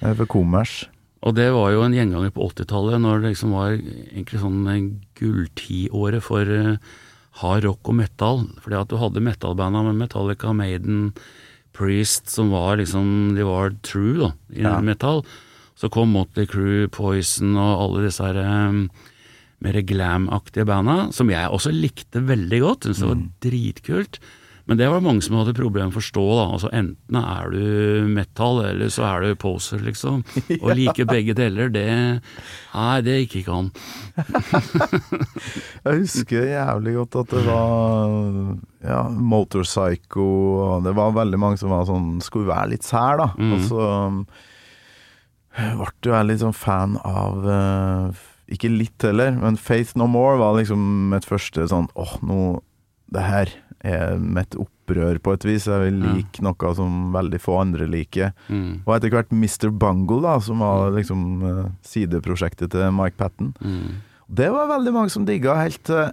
[0.01, 0.87] For kommers.
[1.27, 4.65] Og det var jo en gjenganger på 80-tallet, når det liksom var egentlig sånn
[5.19, 6.79] gulltiåret for eh,
[7.43, 8.45] hard rock og metal.
[8.65, 11.13] Fordi at du hadde metallbanda med Metallica, Maiden,
[11.77, 14.81] Priest, som var liksom De var true, da, i Ja.
[14.81, 15.23] metall.
[15.79, 18.89] Så kom Motley Crue, Poison og alle disse her um,
[19.63, 22.87] mer glam-aktige banda, som jeg også likte veldig godt.
[22.89, 24.19] Syntes det var dritkult.
[24.69, 26.23] Men det var mange som hadde problemer med å forstå.
[26.37, 30.21] da, altså Enten er du metal, eller så er du poser, liksom.
[30.61, 33.71] Å like begge deler, det Nei, det gikk ikke an.
[35.87, 38.13] Jeg husker jævlig godt at det var
[38.85, 43.31] ja, Motorpsycho og Det var veldig mange som var sånn skulle være litt sær, da.
[43.41, 43.55] Mm.
[43.57, 44.21] Og så um,
[45.57, 48.21] ble jo jeg litt sånn fan av eh,
[48.55, 52.39] Ikke litt heller, men Faith No More var liksom mitt første sånn åh, nå
[53.09, 55.67] Det her er mitt opprør på et vis.
[55.67, 56.13] Jeg vil Ja.
[56.17, 58.33] like noe som veldig få andre liker.
[58.49, 59.71] Mm, Og etter hvert Mr.
[59.71, 63.55] Bungle, da, som var liksom eh, sideprosjektet til Mike Patten.
[63.63, 63.95] mm.
[64.31, 66.11] Det var veldig mange som digga helt til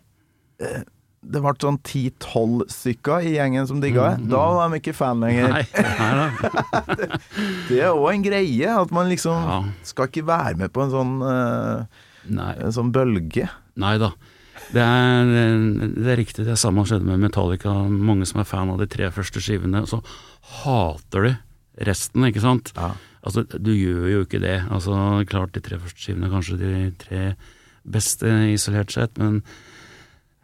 [0.61, 0.84] uh,
[1.26, 4.20] Det ble sånn ti-tolv stykker i gjengen som digga det.
[4.22, 4.30] Mm, mm.
[4.30, 5.49] Da var de ikke fan lenger.
[5.51, 5.66] Nei.
[7.70, 9.63] Det er òg en greie, at man liksom Ja.
[9.84, 11.86] skal ikke være med på en sånn, uh,
[12.30, 13.49] en sånn bølge.
[13.76, 14.11] Nei da.
[14.74, 15.34] Det er,
[15.95, 17.74] det er riktig, det samme skjedde med Metallica.
[17.89, 20.01] Mange som er fan av de tre første skivene, så
[20.63, 22.72] hater du resten, ikke sant.
[22.78, 22.93] Ja.
[23.26, 24.59] Altså, du gjør jo ikke det.
[24.74, 24.95] Altså,
[25.30, 27.24] klart de tre første skivene er kanskje de tre
[27.86, 29.41] beste isolert sett, men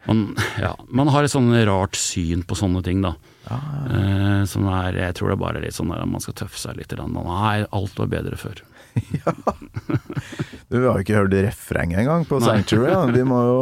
[0.07, 0.23] man,
[0.57, 3.13] ja, man har et sånn rart syn på sånne ting, da.
[3.51, 6.79] Eh, som er, jeg tror det er bare litt sånn der, man skal tøffe seg
[6.79, 6.93] litt.
[6.97, 8.63] Nei, alt var bedre før.
[10.71, 12.93] Du har jo ikke hørt refrenget engang på Sanctuary.
[12.93, 13.01] Ja.
[13.11, 13.57] Vi må jo,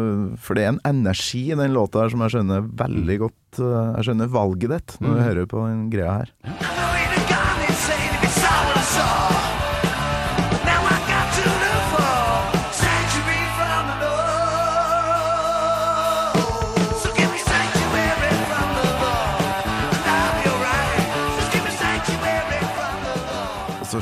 [0.44, 3.92] for det er en energi i den låta her som jeg skjønner veldig godt eh,
[3.98, 6.93] Jeg skjønner valget ditt når du hører på den greia her.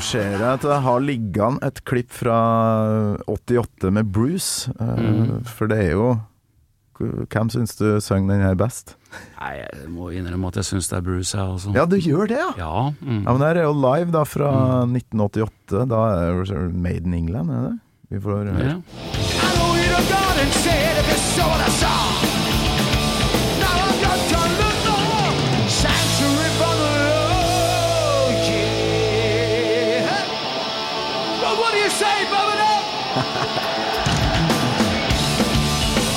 [0.03, 2.37] Ser jeg at det har liggende et klipp fra
[3.31, 4.69] 88 med Bruce.
[4.79, 5.43] eh, Mm.
[5.45, 6.11] For det er jo
[7.03, 8.93] Hvem syns du sang den her best?
[9.41, 11.73] Nei, jeg må innrømme at jeg syns det er Bruce, jeg også.
[11.75, 12.51] Ja, du gjør det, ja!
[12.61, 13.23] Ja, mm.
[13.25, 14.51] Ja, men det her er jo live da fra
[14.85, 15.87] 1988.
[15.89, 17.79] Da er det Made in England, er det?
[18.13, 18.53] Vi får høre.
[18.61, 18.77] ja.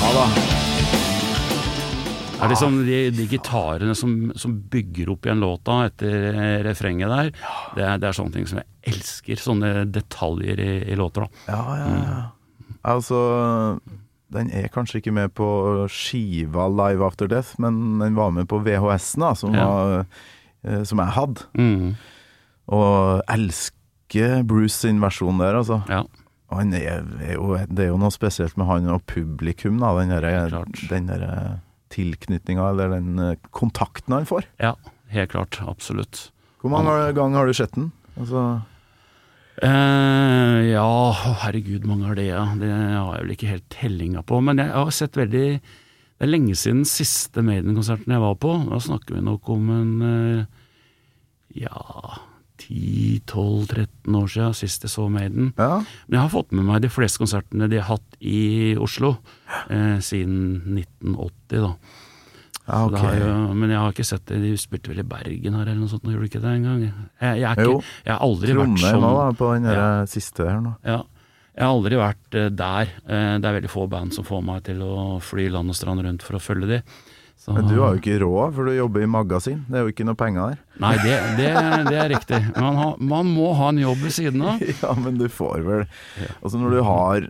[0.03, 0.27] Ja da.
[2.37, 7.09] Det er liksom de, de gitarene som, som bygger opp igjen låta etter eh, refrenget
[7.11, 7.31] der,
[7.75, 9.41] det er, det er sånne ting som jeg elsker.
[9.41, 11.47] Sånne detaljer i, i låter, da.
[11.49, 12.19] Ja, ja, ja.
[12.87, 13.19] Altså
[14.37, 15.49] Den er kanskje ikke med på
[15.91, 19.65] skiva Live After Death, men den var med på VHS-en, som, Ja.
[19.67, 20.05] var,
[20.69, 21.49] eh, som jeg hadde.
[21.57, 21.97] Mm.
[22.77, 25.81] Og elsker Bruce sin versjon der, altså.
[25.91, 26.05] Ja.
[26.53, 29.91] Han er, er jo, det er jo noe spesielt med han og publikum, da.
[29.99, 30.47] Den derre
[31.11, 31.59] der
[31.91, 34.47] tilknytninga, eller den eh, kontakten han får.
[34.63, 34.75] ja,
[35.15, 35.59] helt klart.
[35.67, 36.31] Absolutt.
[36.63, 37.93] Hvor mange ganger har du sett den?
[38.19, 38.63] Altså,
[39.65, 42.43] Eh, ja, herregud, mange har det, ja.
[42.61, 44.43] Det har jeg vel ikke helt tellinga på.
[44.45, 45.47] Men jeg har sett veldig
[46.17, 48.53] Det er lenge siden siste Maiden-konserten jeg var på.
[48.71, 50.47] Da snakker vi nok om en eh,
[51.61, 52.17] ja
[52.63, 55.53] 10-12-13 år siden sist jeg så Maiden.
[55.59, 55.83] ja.
[56.07, 59.17] Men jeg har fått med meg de fleste konsertene de har hatt i Oslo
[59.71, 61.73] eh, siden 1980, da.
[62.67, 63.19] ja okay.
[63.23, 64.41] jo, men jeg har ikke sett det.
[64.45, 66.87] De spilte vel i Bergen her eller noe sånt, gjorde de ikke det engang?
[66.87, 70.65] Jeg, jeg, ikke, jeg har aldri vært Trondheim sånn òg, på den der siste her
[70.65, 70.79] nå.
[70.87, 71.03] ja.
[71.57, 72.91] Jeg har aldri vært eh, der.
[73.09, 76.05] Eh, det er veldig få band som får meg til å fly land og strand
[76.05, 76.81] rundt for å følge de.
[77.47, 79.61] Så, Men du har jo ikke råd, for du jobber i magasin.
[79.71, 80.63] Det er jo ikke noe penger der.
[80.83, 81.51] Nei, det, det,
[81.87, 82.41] det er riktig.
[82.57, 84.65] Man, ha, man må ha en jobb ved siden av.
[84.83, 85.85] Ja, men du får vel
[86.41, 87.29] Altså, når du har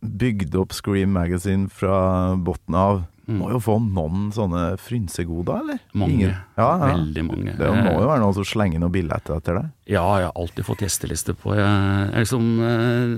[0.00, 1.98] bygd opp Scream Magazine fra
[2.40, 5.82] bunnen av, må jo få noen sånne frynsegoder, eller?
[5.92, 6.00] Mm.
[6.06, 6.30] Mange.
[6.56, 6.88] Ja, ja.
[6.94, 7.56] Veldig mange.
[7.60, 9.68] Det må jo være noen som slenger noen billetter etter deg.
[9.92, 13.12] Ja, jeg har alltid fått gjesteliste på Jeg, jeg liksom eh,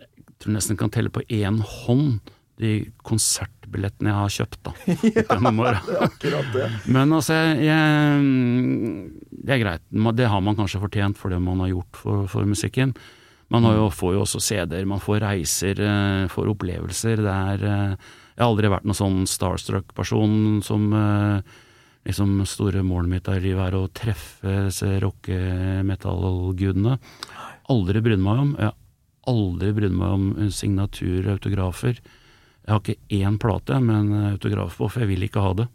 [0.00, 2.70] Jeg tror nesten kan telle på én hånd de
[3.02, 4.72] konsertbillettene jeg har kjøpt, da.
[4.86, 6.68] ja, det er Akkurat det.
[6.86, 9.10] Men altså, jeg,
[9.42, 9.84] det er greit.
[9.90, 12.94] Det har man kanskje fortjent for det man har gjort for, for musikken.
[13.52, 17.20] Man har jo, får jo også CD-er, man får reiser, eh, får opplevelser.
[17.22, 17.96] Det er, eh,
[18.34, 21.42] Jeg har aldri vært noen sånn starstruck-person som eh,
[22.08, 26.98] liksom store målet mitt er livet er å treffe disse rocke-metall-gudene.
[27.70, 28.56] Aldri brydd meg om.
[28.58, 28.74] Jeg har
[29.30, 32.00] aldri brydd meg om signaturer, autografer.
[32.64, 35.66] Jeg har ikke én plate med en autograf på, for jeg vil ikke ha det.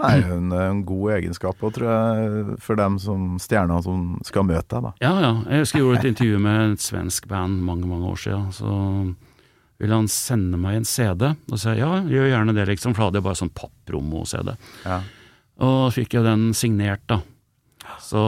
[0.00, 4.66] Nei, en, en god egenskap og tror jeg, for dem som stjerner som skal møte
[4.72, 4.92] deg, da.
[5.04, 5.34] Ja, ja.
[5.52, 8.48] Jeg husker jeg gjorde et intervju med et svensk band mange, mange år siden.
[8.56, 8.72] Så
[9.78, 12.96] ville han sende meg en CD, og sa ja, gjør gjerne det, liksom.
[12.96, 14.56] For da hadde jeg bare sånn papp-promo-CD.
[14.82, 14.98] Ja.
[15.62, 17.20] Og fikk jeg den signert, da.
[18.04, 18.20] Så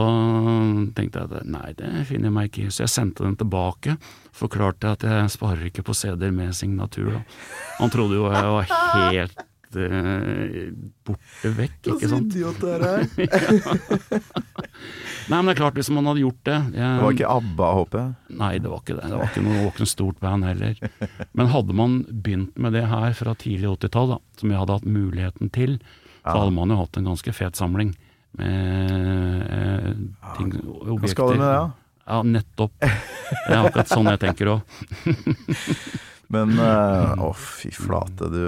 [0.97, 2.71] tenkte jeg at nei, det finner jeg meg ikke i.
[2.73, 3.97] Så jeg sendte den tilbake.
[4.35, 7.11] Forklarte at jeg sparer ikke på CD-er med signatur.
[7.17, 7.21] Da.
[7.81, 8.71] Han trodde jo jeg var
[9.11, 9.43] helt
[9.77, 10.71] uh,
[11.05, 12.33] borte vekk, ikke sant.
[12.33, 13.05] idiot det her.
[15.27, 17.69] Nei, men det er klart, hvis man hadde gjort det jeg, Det var ikke ABBA,
[17.81, 18.37] håper jeg.
[18.41, 19.05] Nei, det var ikke det.
[19.11, 20.81] Det var ikke noe, noe stort band heller.
[21.37, 25.53] Men hadde man begynt med det her fra tidlig 80-tall, som jeg hadde hatt muligheten
[25.53, 25.79] til,
[26.23, 27.93] så hadde man jo hatt en ganske fet samling
[28.37, 29.91] med eh,
[30.37, 31.67] ting, Hva skal du med det, da?
[32.07, 32.71] Ja, nettopp.
[32.79, 34.77] Det er akkurat sånn jeg tenker òg.
[36.33, 38.43] Men eh, Å, fy flate, du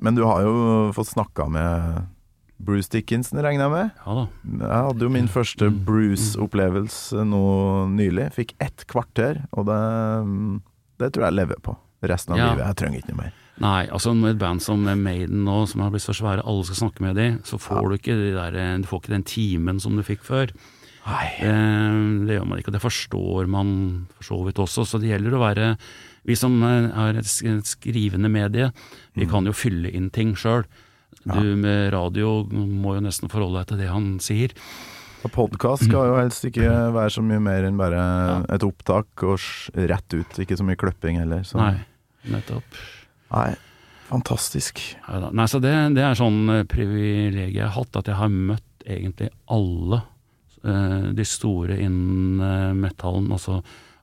[0.00, 0.54] Men du har jo
[0.96, 2.06] fått snakka med
[2.60, 3.92] Bruce Dickinson, regner jeg med?
[4.04, 4.24] Ja da.
[4.60, 5.78] Jeg hadde jo min første Mm.
[5.86, 7.40] Bruce-opplevelse nå
[7.88, 8.26] nylig.
[8.36, 9.78] Fikk ett kvarter, og det,
[10.20, 10.58] um,
[11.00, 11.72] det tror jeg lever på
[12.04, 12.50] resten av Ja.
[12.52, 12.66] livet.
[12.68, 13.32] Jeg trenger ikke noe mer.
[13.60, 16.78] Nei, altså med et band som Maiden nå, som har blitt så svære, alle skal
[16.86, 19.98] snakke med de, så får du ikke de der, du får ikke den timen som
[19.98, 20.54] du fikk før.
[21.04, 21.26] Nei.
[21.40, 21.50] Det,
[22.28, 23.72] det gjør man ikke, og det forstår man
[24.16, 24.84] for så vidt også.
[24.88, 25.74] Så det gjelder å være
[26.28, 28.70] Vi som eh, er et skrivende medie,
[29.16, 30.66] vi kan jo fylle inn ting sjøl.
[31.24, 34.54] Du med radio må jo nesten forholde deg til det han sier.
[35.32, 38.04] Podkast skal jo helst ikke være så mye mer enn bare
[38.52, 39.40] et opptak og
[39.76, 40.40] rett ut.
[40.40, 41.44] Ikke så mye kløpping heller.
[41.44, 41.60] Så.
[41.60, 41.74] Nei,
[42.32, 42.80] nettopp.
[43.30, 43.50] Nei,
[44.08, 44.80] fantastisk.
[45.06, 48.86] Nei, så det, det er sånn privilegiet privilegium jeg har hatt, at jeg har møtt
[48.90, 50.00] egentlig alle
[50.64, 53.60] eh, de store innen eh, metallen, altså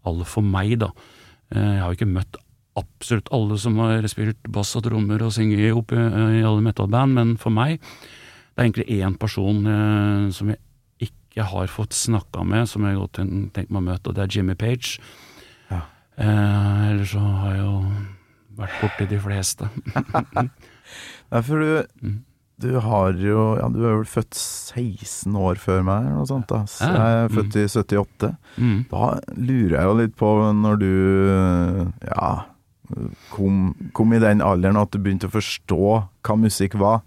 [0.07, 0.91] alle for meg, da.
[1.51, 2.39] Eh, jeg har jo ikke møtt
[2.77, 6.01] absolutt alle som har spilt bass og trommer og synger opp i,
[6.37, 11.47] i alle metallband men for meg, det er egentlig én person eh, som jeg ikke
[11.51, 14.55] har fått snakka med, som jeg godt tenker meg å møte, og det er Jimmy
[14.57, 14.97] Page.
[15.69, 15.83] Ja.
[16.17, 17.75] Eh, ellers så har jeg jo
[18.57, 19.69] vært borti de fleste.
[21.31, 22.17] Nei, for du, Mm.
[22.59, 26.47] du har jo Ja, du er vel født 16 år før meg, eller noe sånt.
[26.47, 28.31] da Så Jeg er født i 78.
[28.57, 28.85] Mm.
[28.89, 32.29] Da lurer jeg jo litt på, når du ja,
[33.35, 35.79] kom, kom i den alderen at du begynte å forstå
[36.23, 37.01] hva musikk var.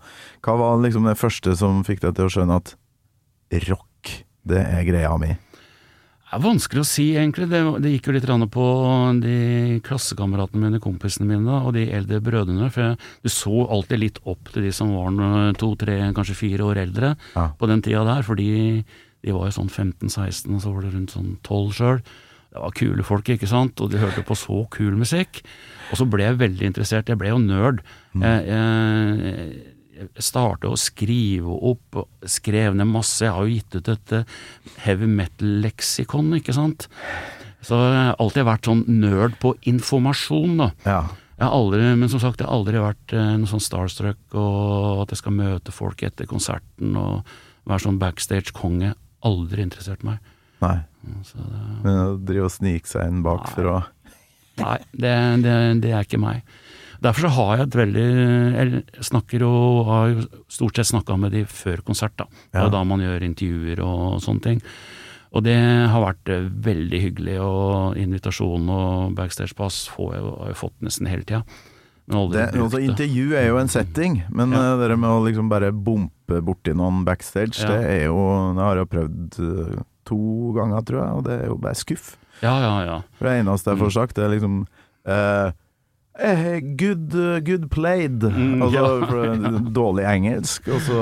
[0.44, 2.74] Hva var liksom det første som fikk deg til å skjønne at
[3.68, 4.12] rock,
[4.46, 5.34] det er greia mi?
[6.30, 7.48] Det er vanskelig å si, egentlig.
[7.50, 8.66] Det, det gikk jo litt på
[9.18, 12.68] de klassekameratene mine, kompisene mine, og de eldre brødrene.
[12.70, 16.68] For jeg, du så alltid litt opp til de som var to, tre, kanskje fire
[16.70, 17.48] år eldre Ja.
[17.58, 18.22] på den tida der.
[18.22, 18.46] Fordi
[19.26, 21.98] de var jo sånn 15-16, og så var det rundt sånn 12 sjøl.
[22.50, 25.42] Det var kule folk, ikke sant, og de hørte på så kul musikk.
[25.90, 27.10] Og så ble jeg veldig interessert.
[27.10, 27.82] Jeg ble jo nerd.
[28.14, 28.22] Mm.
[28.22, 29.79] jeg, jeg
[30.20, 33.24] starta å skrive opp, skrev ned masse.
[33.24, 34.38] Jeg har jo gitt ut et eh,
[34.86, 36.88] heavy metal-leksikon, ikke sant.
[37.61, 40.70] Så jeg har alltid vært sånn nerd på informasjon, da.
[40.86, 41.03] Ja.
[41.40, 45.07] Jeg har aldri, men som sagt, jeg har aldri vært en noe sånn starstruck, og
[45.07, 47.30] at jeg skal møte folk etter konserten og
[47.68, 48.92] være sånn backstage-konge.
[49.28, 50.20] Aldri interessert meg.
[50.61, 50.76] Nei.
[51.24, 53.76] Så det, Men å drive og snike seg inn bak for å
[54.61, 56.44] nei, det, det, det er ikke meg.
[57.01, 58.07] Derfor så har jeg et veldig
[58.55, 62.24] Jeg snakker og har jo stort sett snakka med de før konsert, da.
[62.53, 62.68] Det er Ja.
[62.68, 64.61] da man gjør intervjuer og sånne ting.
[65.32, 65.57] Og det
[65.88, 71.07] har vært eh, veldig hyggelig, og invitasjon og backstagepass får jeg, har jeg fått nesten
[71.07, 71.44] hele tida.
[72.11, 72.80] Det, altså.
[72.82, 74.74] Intervju er jo en setting, men Ja.
[74.74, 77.68] eh, det med å liksom bare bompe borti noen backstage, Ja.
[77.68, 79.38] det er jo Det har jeg prøvd
[79.78, 82.16] eh, to ganger, tror jeg, og det er jo bare skuff.
[82.42, 83.01] Ja, ja, ja.
[83.16, 84.66] For det eneste jeg får sagt, det er liksom
[85.07, 85.53] eh,
[86.20, 87.16] eh, good,
[87.46, 88.22] good played.
[88.22, 89.24] Mm, altså, ja.
[89.48, 90.68] er dårlig engelsk.
[90.68, 91.00] Og så,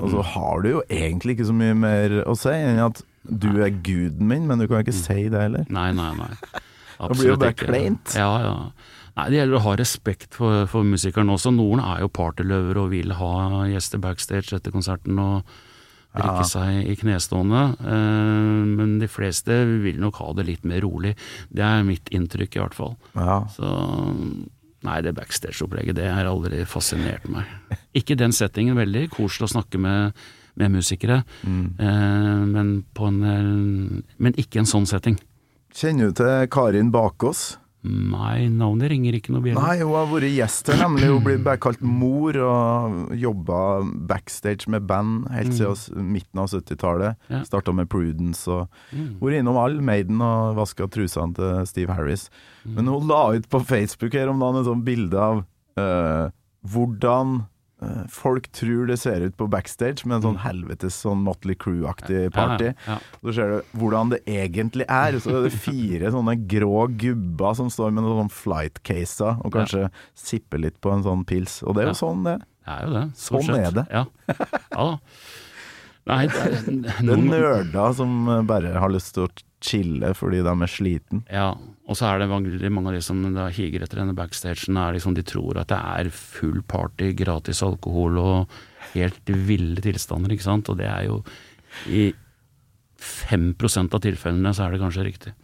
[0.00, 3.48] og så har du jo egentlig ikke så mye mer å si enn at du
[3.58, 5.66] er guden min, men du kan ikke si det heller.
[5.72, 6.32] Nei, nei, nei.
[6.96, 8.14] Det blir jo bare kleint.
[8.16, 8.52] Ja, ja.
[9.16, 11.52] Nei, Det gjelder å ha respekt for, for musikeren også.
[11.52, 15.56] Noen er jo partyløver og vil ha gjester backstage etter konserten og
[16.16, 16.48] drikke Ja.
[16.50, 17.62] seg i knestående.
[17.80, 21.14] Eh, men de fleste vil nok ha det litt mer rolig.
[21.52, 22.96] Det er mitt inntrykk, i hvert fall.
[23.14, 23.44] Ja.
[23.54, 23.70] Så
[24.86, 27.44] Nei, det backstage-opplegget, det har aldri fascinert meg.
[27.96, 30.12] Ikke den settingen, veldig koselig å snakke med,
[30.54, 31.74] med musikere, Mm.
[31.80, 35.18] eh, men, på en, men ikke en sånn setting.
[35.74, 37.56] Kjenner du til Karin Bakås?
[37.86, 39.62] Nei, navnet ringer ikke noe bjelle.
[39.62, 41.08] Nei, hun har vært gjest her, nemlig.
[41.12, 43.60] Hun blir bare kalt mor, og jobba
[44.10, 46.12] backstage med band helt siden mm.
[46.16, 47.18] midten av 70-tallet.
[47.26, 47.34] Mm.
[47.36, 47.42] Ja.
[47.48, 49.18] Starta med Prudence og Mm.
[49.20, 52.28] vært innom all Maiden og vaska trusene til Steve Harris.
[52.64, 52.74] Mm.
[52.76, 55.42] Men hun la ut på Facebook her om dagen et sånt bilde av
[55.78, 56.30] uh,
[56.66, 57.40] hvordan
[58.08, 62.70] folk tror det ser ut på backstage med en sånn helvetes sånn Motley Crew-aktig party.
[62.72, 62.78] Mm.
[62.86, 65.18] Ja, ja, Så ser du hvordan det egentlig er.
[65.20, 69.90] Så er det fire sånne grå gubber som står med noen sånn flight-caser og kanskje
[70.16, 71.60] sipper litt på en sånn pils.
[71.66, 73.04] Og det er jo sånn det Det er jo det.
[73.26, 73.86] Sånn er det.
[73.92, 74.06] Ja.
[74.72, 74.88] da.
[76.06, 76.56] Nei, det er,
[77.02, 79.32] Det er nerder som eh, bare har lyst til å
[79.66, 81.24] chille fordi de er sliten.
[81.32, 81.50] Ja,
[81.86, 84.96] og så er det veldig mange av de som da higer etter denne backstagen, er
[84.96, 88.56] liksom de tror at det er full party, gratis alkohol og
[88.96, 90.70] helt ville tilstander, ikke sant.
[90.72, 91.20] Og det er jo
[91.86, 92.08] i
[92.98, 95.34] 5% av tilfellene så er det kanskje riktig.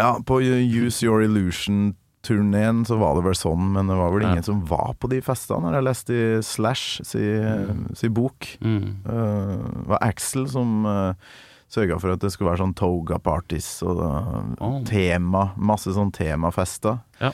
[0.00, 4.32] Ja, på Use Your Illusion-turneen så var det vel sånn, men det var vel Ja.
[4.32, 5.68] ingen som var på de festene.
[5.68, 7.22] Har jeg lest i Slash si,
[7.94, 8.56] si bok.
[8.64, 9.04] Mm.
[9.06, 11.14] Uh, det var Axel som uh,
[11.72, 14.02] sørga for at det skulle være sånn toga-parties og
[14.60, 14.78] Oh.
[14.84, 17.00] tema, masse sånn temafester.
[17.22, 17.32] Ja.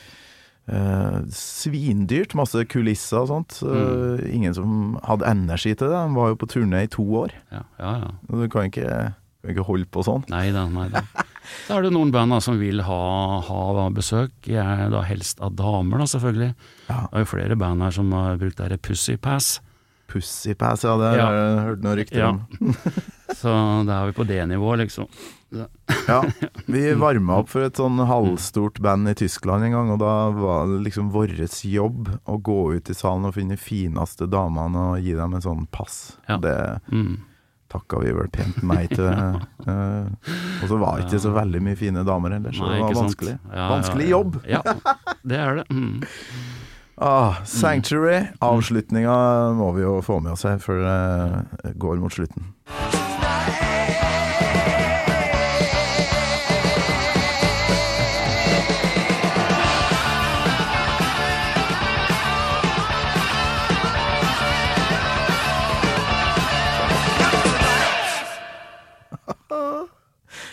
[0.69, 3.55] Eh, svindyrt, masse kulisser og sånt.
[3.65, 4.19] Mm.
[4.37, 5.97] Ingen som hadde energi til det.
[5.97, 7.33] De var jo på turné i to år.
[7.51, 8.11] Ja, ja, ja.
[8.29, 8.85] Du kan ikke,
[9.41, 10.27] kan ikke holde på sånn.
[10.29, 11.01] Nei da, nei da.
[11.65, 12.99] Så er det noen band da, som vil ha,
[13.47, 16.51] ha besøk, Jeg er da helst av damer, da selvfølgelig.
[16.87, 16.99] Ja.
[17.09, 19.57] Det er jo flere band her som har brukt det her Pussy Pass.
[20.09, 21.27] Pussypass, ja, det har Ja.
[21.31, 22.29] jeg hørt noen rykter Ja.
[22.29, 22.75] om.
[23.39, 23.51] Så
[23.85, 25.05] da er vi på det nivået, liksom.
[25.51, 26.19] Ja,
[26.69, 30.67] vi varma opp for et sånn halvstort band i Tyskland en gang, og da var
[30.69, 31.33] det liksom vår
[31.65, 35.41] jobb å gå ut i salen og finne de fineste damene og gi dem en
[35.45, 36.17] sånn pass.
[36.27, 36.37] Ja.
[36.37, 37.17] Det Mm.
[37.69, 39.09] takka vi vel pent nei til.
[39.69, 40.07] Eh,
[40.63, 43.03] og så var det ikke så veldig mye fine damer heller, så Nei, det var
[43.03, 43.33] vanskelig.
[43.53, 44.17] Ja, Vanskelig ja, ja.
[44.17, 44.37] jobb.
[44.47, 44.61] Ja,
[45.27, 45.65] det er det.
[45.69, 46.01] Mm.
[46.99, 48.25] Ah, Sanctuary.
[48.43, 49.13] Avslutninga
[49.55, 52.49] må vi jo få med oss her før det går mot slutten.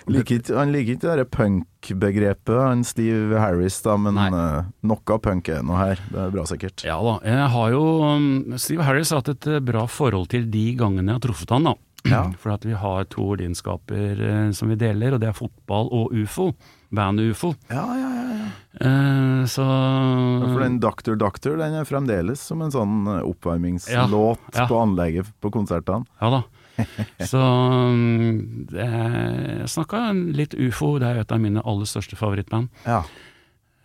[0.06, 4.28] Ikke, han liker ikke det punk-begrepet, han Steve Harris, da, men Nei.
[4.30, 6.02] uh, noe av punk er noe her.
[6.12, 6.84] Det er bra, sikkert.
[6.86, 7.16] Ja da.
[7.26, 8.28] Jeg har jo um,
[8.62, 11.70] Steve Harris har hatt et eh, bra forhold til de gangene jeg har truffet han,
[11.72, 11.76] da.
[12.06, 12.22] Ja.
[12.38, 16.14] For at vi har to lidenskaper eh, som vi deler, og det er fotball og
[16.14, 16.52] ufo.
[16.94, 17.50] Bandet-ufo.
[17.66, 18.26] Ja, ja, ja.
[18.30, 18.52] ja.
[18.76, 24.60] Uh, så For den Doctor Doctor den er fremdeles som en sånn eh, oppvarmingslåt Ja,
[24.60, 24.66] ja.
[24.70, 26.06] på anlegget på konsertene.
[26.20, 26.42] Ja da.
[27.30, 30.02] Så um, jeg snakka
[30.36, 32.68] litt ufo, det er jo et av mine aller største favorittband.
[32.86, 33.02] Ja.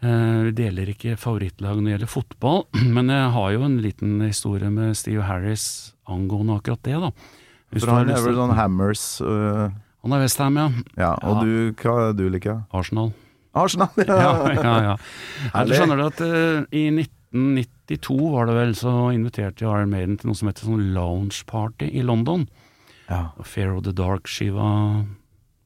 [0.02, 2.64] Eh, Vi deler ikke favorittlag når det gjelder fotball,
[2.98, 7.12] men jeg har jo en liten historie med Steve Harris angående akkurat det, da.
[7.72, 9.70] Hvis For han er vel sånn Hammers uh...
[10.02, 10.64] Han er Westham, ja.
[10.98, 11.42] Ja, og Ja.
[11.46, 12.64] du, hva er du liker?
[12.74, 13.12] Arsenal.
[13.54, 14.16] Arsenal, ja!
[14.18, 14.96] Ja, ja, ja.
[15.54, 15.70] Herlig.
[15.70, 20.40] Du skjønner at uh, i 1992 var det vel, så inviterte Iron Maiden til noe
[20.40, 22.48] som heter sånn lounge party i London.
[23.12, 23.24] Ja.
[23.44, 24.70] Fear of the Dark-skiva,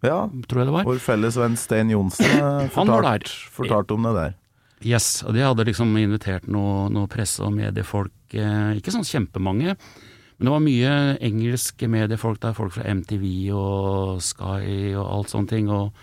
[0.05, 0.85] Ja, tror jeg det var.
[0.89, 4.35] Vår felles venn Stein Johnsen eh, fortalt, fortalte om det der.
[4.85, 9.77] Yes, og de hadde liksom invitert noe, noe presse- og mediefolk, eh, ikke sånn kjempemange,
[10.35, 10.91] men det var mye
[11.23, 13.23] engelske mediefolk der, folk fra MTV
[13.55, 15.95] og Sky og alt sånne ting, og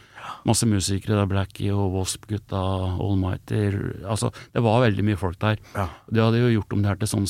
[0.48, 2.62] masse musikere der, Blackie og Wasp-gutta,
[2.96, 3.60] Allmighty
[4.08, 5.60] altså det var veldig mye folk der.
[5.76, 5.86] Ja.
[6.08, 7.28] De hadde jo gjort om det her til sånn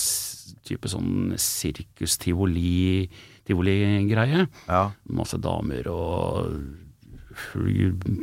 [0.62, 3.10] type sånn sirkus-tivoli,
[3.49, 4.47] tivoli-greie.
[4.68, 4.82] Ja.
[5.11, 6.53] Masse damer og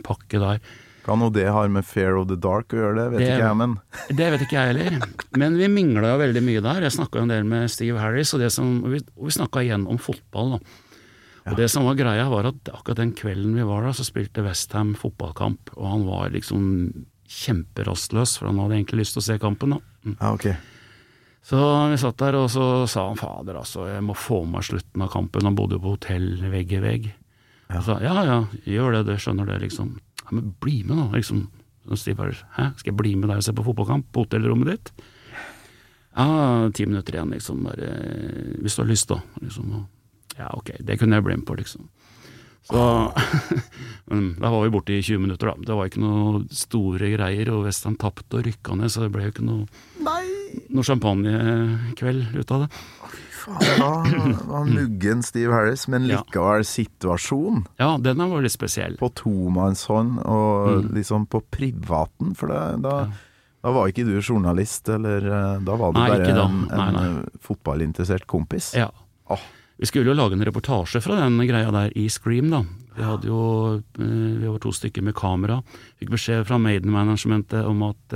[0.05, 0.59] pakke der.
[1.05, 3.47] Hva nå det har med Fair of the Dark å gjøre, det vet Det- ikke
[3.47, 5.07] jeg, men Det vet ikke jeg heller,
[5.37, 6.81] men vi mingla jo veldig mye der.
[6.81, 9.63] Jeg snakka en del med Steve Harris, og, det som, og vi, og vi snakka
[9.63, 10.59] igjen om fotball.
[10.59, 10.59] Da.
[11.49, 14.43] Og Det som var greia, var at akkurat den kvelden vi var der, så spilte
[14.45, 19.37] Westham fotballkamp, og han var liksom kjemperastløs, for han hadde egentlig lyst til å se
[19.39, 19.69] kampen.
[19.71, 19.79] da.
[20.19, 20.55] Ja, ok.
[21.45, 21.59] Så
[21.89, 25.05] vi satt der, og så sa han fader, altså, jeg må få med meg slutten
[25.05, 25.47] av kampen.
[25.47, 27.07] Han bodde jo på hotell vegg i vegg.
[27.69, 27.81] Ja.
[27.85, 29.95] Så, ja ja, gjør det, det skjønner det, liksom.
[30.25, 31.47] Ja, men bli med, da, liksom.
[31.89, 34.91] Harris, hæ, skal jeg bli med deg og se på fotballkamp på hotellrommet ditt?
[36.17, 37.93] Ja, ti minutter igjen, liksom, bare
[38.59, 39.21] Hvis du har lyst, da.
[39.41, 41.87] Liksom, og, ja, ok, det kunne jeg bli med på, liksom.
[42.69, 42.81] Så
[44.11, 45.69] Men da var vi borte i 20 minutter, da.
[45.69, 49.27] Det var ikke noe store greier, og Western tapte og rykka ned, så det ble
[49.27, 49.65] jo ikke noe
[50.69, 52.69] noe champagnekveld ut av det.
[53.39, 57.63] faen, det var, muggen Steve Harris, men likevel situasjon.
[57.79, 58.97] Ja, den var litt spesiell.
[58.99, 60.93] På tomannshånd og Mm.
[60.95, 63.07] liksom på privaten, for det, da,
[63.63, 66.93] da var ikke du journalist, eller eh, da var du Nei, bare en, Nei, en
[66.93, 67.05] nei.
[67.23, 68.73] eh, fotballinteressert kompis.
[68.75, 68.89] Ja.
[69.29, 69.39] Oh.
[69.79, 72.63] Vi skulle jo lage en reportasje fra den greia der i Scream, da.
[72.97, 75.61] Vi hadde jo eh, Vi var to stykker med kamera.
[75.99, 78.15] Fikk beskjed fra Maiden-managementet om at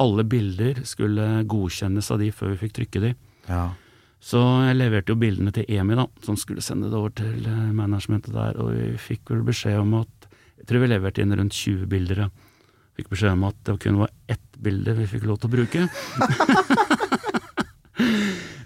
[0.00, 3.10] alle bilder skulle godkjennes av de før vi fikk trykke de.
[3.48, 3.66] Ja.
[4.24, 7.74] Så jeg leverte jo bildene til EMI, da, som skulle sende det over til eh,
[7.76, 11.52] managementet der, og vi fikk vel beskjed om at Jeg tror vi leverte inn rundt
[11.52, 12.16] 20 bilder.
[12.24, 12.28] ja.
[12.96, 15.80] Fikk beskjed om at det kun var ett bilde vi fikk lov til å bruke.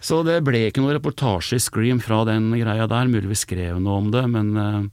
[0.09, 3.81] Så det ble ikke noe reportasje i Scream fra den greia der, mulig vi skrev
[3.83, 4.85] noe om det, men eh,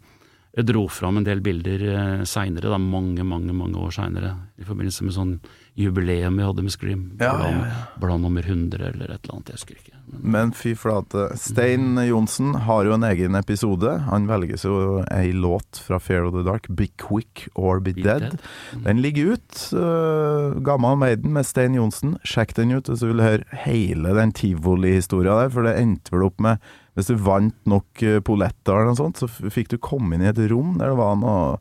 [0.56, 5.04] jeg dro fram en del bilder uh, seinere, mange, mange mange år seinere, i forbindelse
[5.04, 5.34] med sånn
[5.76, 7.12] jubileum vi hadde med Scream.
[7.20, 8.00] Ja, blad, ja, ja.
[8.00, 9.98] blad nummer 100 eller et eller annet, jeg husker ikke.
[10.06, 11.26] Men, Men fy flate.
[11.40, 13.92] Stein Johnsen har jo en egen episode.
[14.08, 18.06] Han velges jo ei låt fra Fair of the Dark, 'Be Quick or Be, Be
[18.06, 18.30] Dead'.
[18.30, 18.46] Dead.
[18.86, 19.60] Den ligger ut.
[19.74, 22.16] Uh, Gammal Maiden med Stein Johnsen.
[22.24, 26.30] Sjekk den ut hvis du vil høre hele den tivolihistoria der, for det endte vel
[26.30, 30.16] opp med Hvis du vant nok uh, polletter eller noe sånt, så fikk du komme
[30.16, 31.58] inn i et rom der det var noe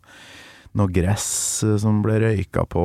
[0.79, 1.27] noe gress
[1.67, 2.85] eh, som ble røyka på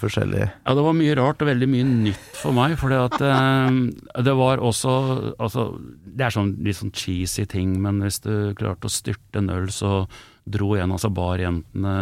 [0.00, 0.44] forskjellig.
[0.64, 3.80] Ja, det var mye rart og veldig mye nytt for meg, for eh,
[4.26, 4.94] det var også
[5.36, 5.68] Altså,
[6.06, 9.68] det er sånn litt sånn cheesy ting, men hvis du klarte å styrte en øl,
[9.74, 10.06] så
[10.46, 11.94] dro en av seg barjentene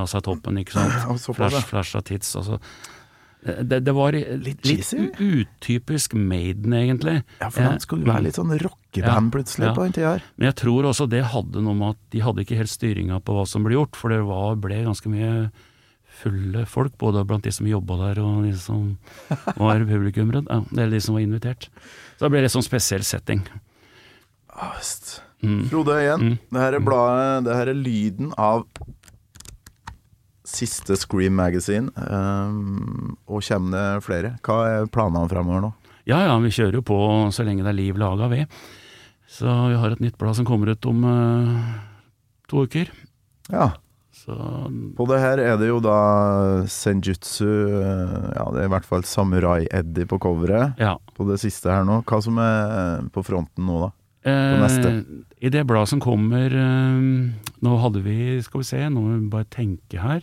[0.00, 0.96] av seg toppen, ikke sant.
[1.10, 1.34] Ja.
[1.34, 2.60] Flash, flash av tits, altså.
[3.40, 7.22] Det, det var litt, litt utypisk Maiden, egentlig.
[7.40, 9.72] Ja, for han skulle være litt sånn rockeband Ja, plutselig ja.
[9.78, 10.24] på en tid her.
[10.36, 13.32] Men jeg tror også det hadde noe med at de hadde ikke helt styringa på
[13.38, 15.48] hva som ble gjort, for det var, ble ganske mye
[16.20, 18.98] fulle folk, både blant de som jobba der og de som
[19.56, 21.70] var publikummere, ja, eller de som var invitert.
[22.18, 23.40] Så det ble litt sånn spesiell setting.
[24.52, 24.76] Ah.
[25.40, 25.62] Mm.
[25.70, 26.34] Frode Øyen, Mm.
[26.52, 28.66] det her er bladet, det her er lyden av
[30.50, 31.90] siste Scream Magazine.
[31.96, 34.32] Um, og kommer det flere?
[34.46, 35.72] Hva er planene fremover nå?
[36.08, 36.96] Ja ja, vi kjører jo på
[37.34, 38.44] så lenge det er liv laga, vi.
[39.30, 41.60] Så vi har et nytt blad som kommer ut om uh,
[42.50, 42.90] to uker.
[43.50, 43.72] Ja,
[44.14, 44.34] Så
[44.98, 45.94] på det her er det jo da
[46.68, 50.74] Senjutsu eh, Ja, det er i hvert fall Samurai-Eddie på coveret.
[50.78, 50.96] ja.
[51.16, 52.00] På det siste her nå.
[52.06, 53.90] Hva som er på fronten nå, da?
[54.30, 55.00] Eh.
[55.40, 57.00] I det bladet som kommer eh,
[57.64, 60.20] Nå hadde vi, skal vi se, nå må vi bare tenke her.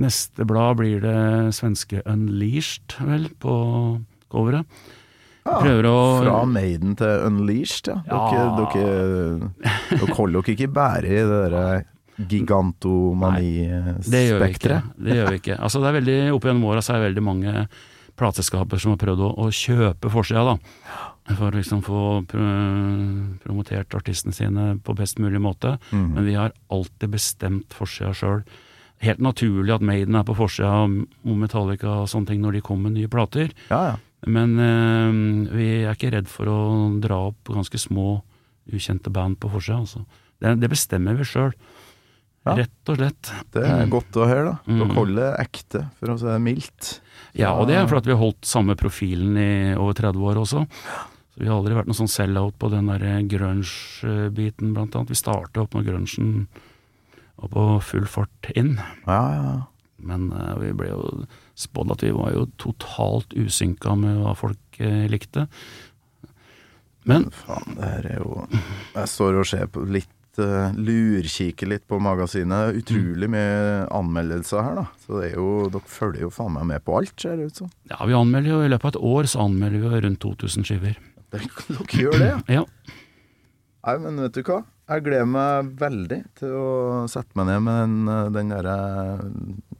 [0.00, 3.54] Neste blad blir det svenske Unleashed, vel, på
[4.32, 4.64] coveret.
[5.44, 8.00] Ja, å Fra Maiden til Unleashed, ja.
[8.04, 8.56] Dere, Ja.
[8.56, 9.50] dere,
[9.90, 11.40] dere holder dere ikke bare i det
[14.10, 14.82] Det gjør vi ikke.
[15.00, 15.56] Det gjør vi ikke.
[15.58, 17.68] Altså, det er veldig, Opp gjennom åra så er det veldig mange
[18.20, 20.56] plateselskaper som har prøvd å, å kjøpe forsida, da.
[21.38, 22.40] For å liksom få pr
[23.44, 25.78] promotert artistene sine på best mulig måte.
[25.92, 26.14] Mhm.
[26.14, 28.42] Men vi har alltid bestemt forsida sjøl.
[29.00, 31.06] Helt naturlig at Maiden er på forsida om
[31.40, 33.52] Metallica og sånne ting når de kommer med nye plater.
[33.70, 33.98] Ja, ja.
[34.28, 36.58] Men eh, vi er ikke redd for å
[37.00, 38.18] dra opp ganske små,
[38.70, 39.78] ukjente band på forsida.
[39.80, 40.02] Altså.
[40.40, 41.54] Det, det bestemmer vi sjøl.
[42.44, 42.54] Ja.
[42.56, 43.30] Rett og slett.
[43.52, 44.54] Det er godt å høre, da.
[44.68, 44.94] Dere Mm.
[44.96, 46.90] holder ekte, for å si det mildt.
[47.36, 50.62] Ja, og det er fordi vi har holdt samme profilen i over 30 år også.
[50.68, 55.08] Så Vi har aldri vært noen sånn sell-out på den der grunge-biten, blant annet.
[55.12, 56.46] Vi starta opp når grunchen
[57.40, 58.76] var på full fart inn.
[59.06, 59.52] Ja, ja.
[60.00, 61.00] Men uh, vi ble jo
[61.60, 65.46] spådd at vi var jo totalt usynka med hva folk uh, likte.
[67.08, 71.86] Men Faen, det her er jo Jeg står og ser på litt uh, Lurkikker litt
[71.88, 72.76] på magasinet.
[72.80, 74.86] Utrolig mye anmeldelser her, da.
[75.04, 77.62] Så det er jo Dere følger jo faen meg med på alt, ser det ut
[77.62, 77.70] som.
[77.92, 80.68] ja, vi anmelder jo i løpet av et år så anmelder vi jo rundt 2000
[80.68, 80.98] skiver.
[81.30, 82.40] Det- Dere gjør det, ja.
[82.60, 82.66] Ja.
[83.80, 84.58] Nei, men vet du hva?
[84.90, 86.70] Jeg gleder meg veldig til å
[87.06, 88.78] sette meg ned med den, eh, den derre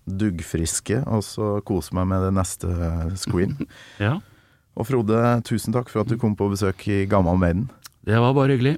[0.07, 2.71] duggfriske, og så kose meg med det neste
[3.19, 3.57] screen.
[4.07, 4.21] ja.
[4.79, 7.67] Og Frode, tusen takk for at du kom på besøk i Gammal Maiden.
[8.07, 8.77] Det var bare hyggelig.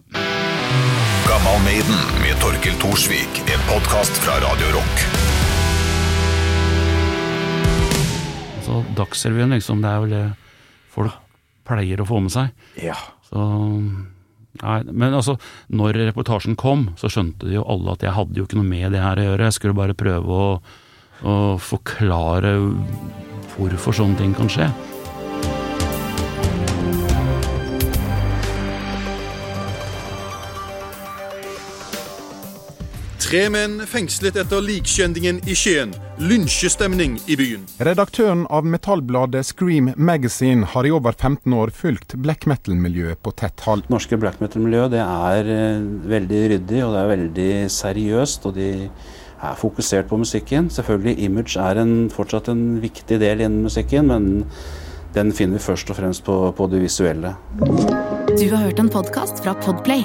[1.28, 3.42] Gammal Maiden med Torkil Thorsvik.
[3.52, 5.04] En podkast fra Radio Rock.
[8.56, 10.24] Altså, Dagsrevyen, liksom, det er vel det
[10.96, 11.20] folk
[11.68, 12.56] pleier å få med seg.
[12.80, 12.96] Ja.
[13.28, 13.44] Så
[14.60, 15.38] Nei, men altså,
[15.72, 18.92] når reportasjen kom, så skjønte de jo alle at jeg hadde jo ikke noe med
[18.92, 19.48] det her å gjøre.
[19.48, 20.48] Jeg skulle bare prøve å,
[21.24, 22.58] å forklare
[23.54, 24.68] hvorfor sånne ting kan skje.
[33.32, 37.62] Tre menn fengslet etter likskjendingen i Skien lynsjestemning i byen.
[37.80, 43.64] Redaktøren av metallbladet Scream Magazine har i over 15 år fulgt black metal-miljøet på tett
[43.64, 43.88] hold.
[43.88, 45.80] norske black metal-miljøet er eh,
[46.12, 48.50] veldig ryddig og det er veldig seriøst.
[48.50, 50.68] Og de er fokusert på musikken.
[50.68, 54.52] Selvfølgelig image er en, fortsatt en viktig del innen musikken, men
[55.16, 57.32] den finner vi først og fremst på, på det visuelle.
[57.64, 60.04] Du har hørt en podkast fra Podplay.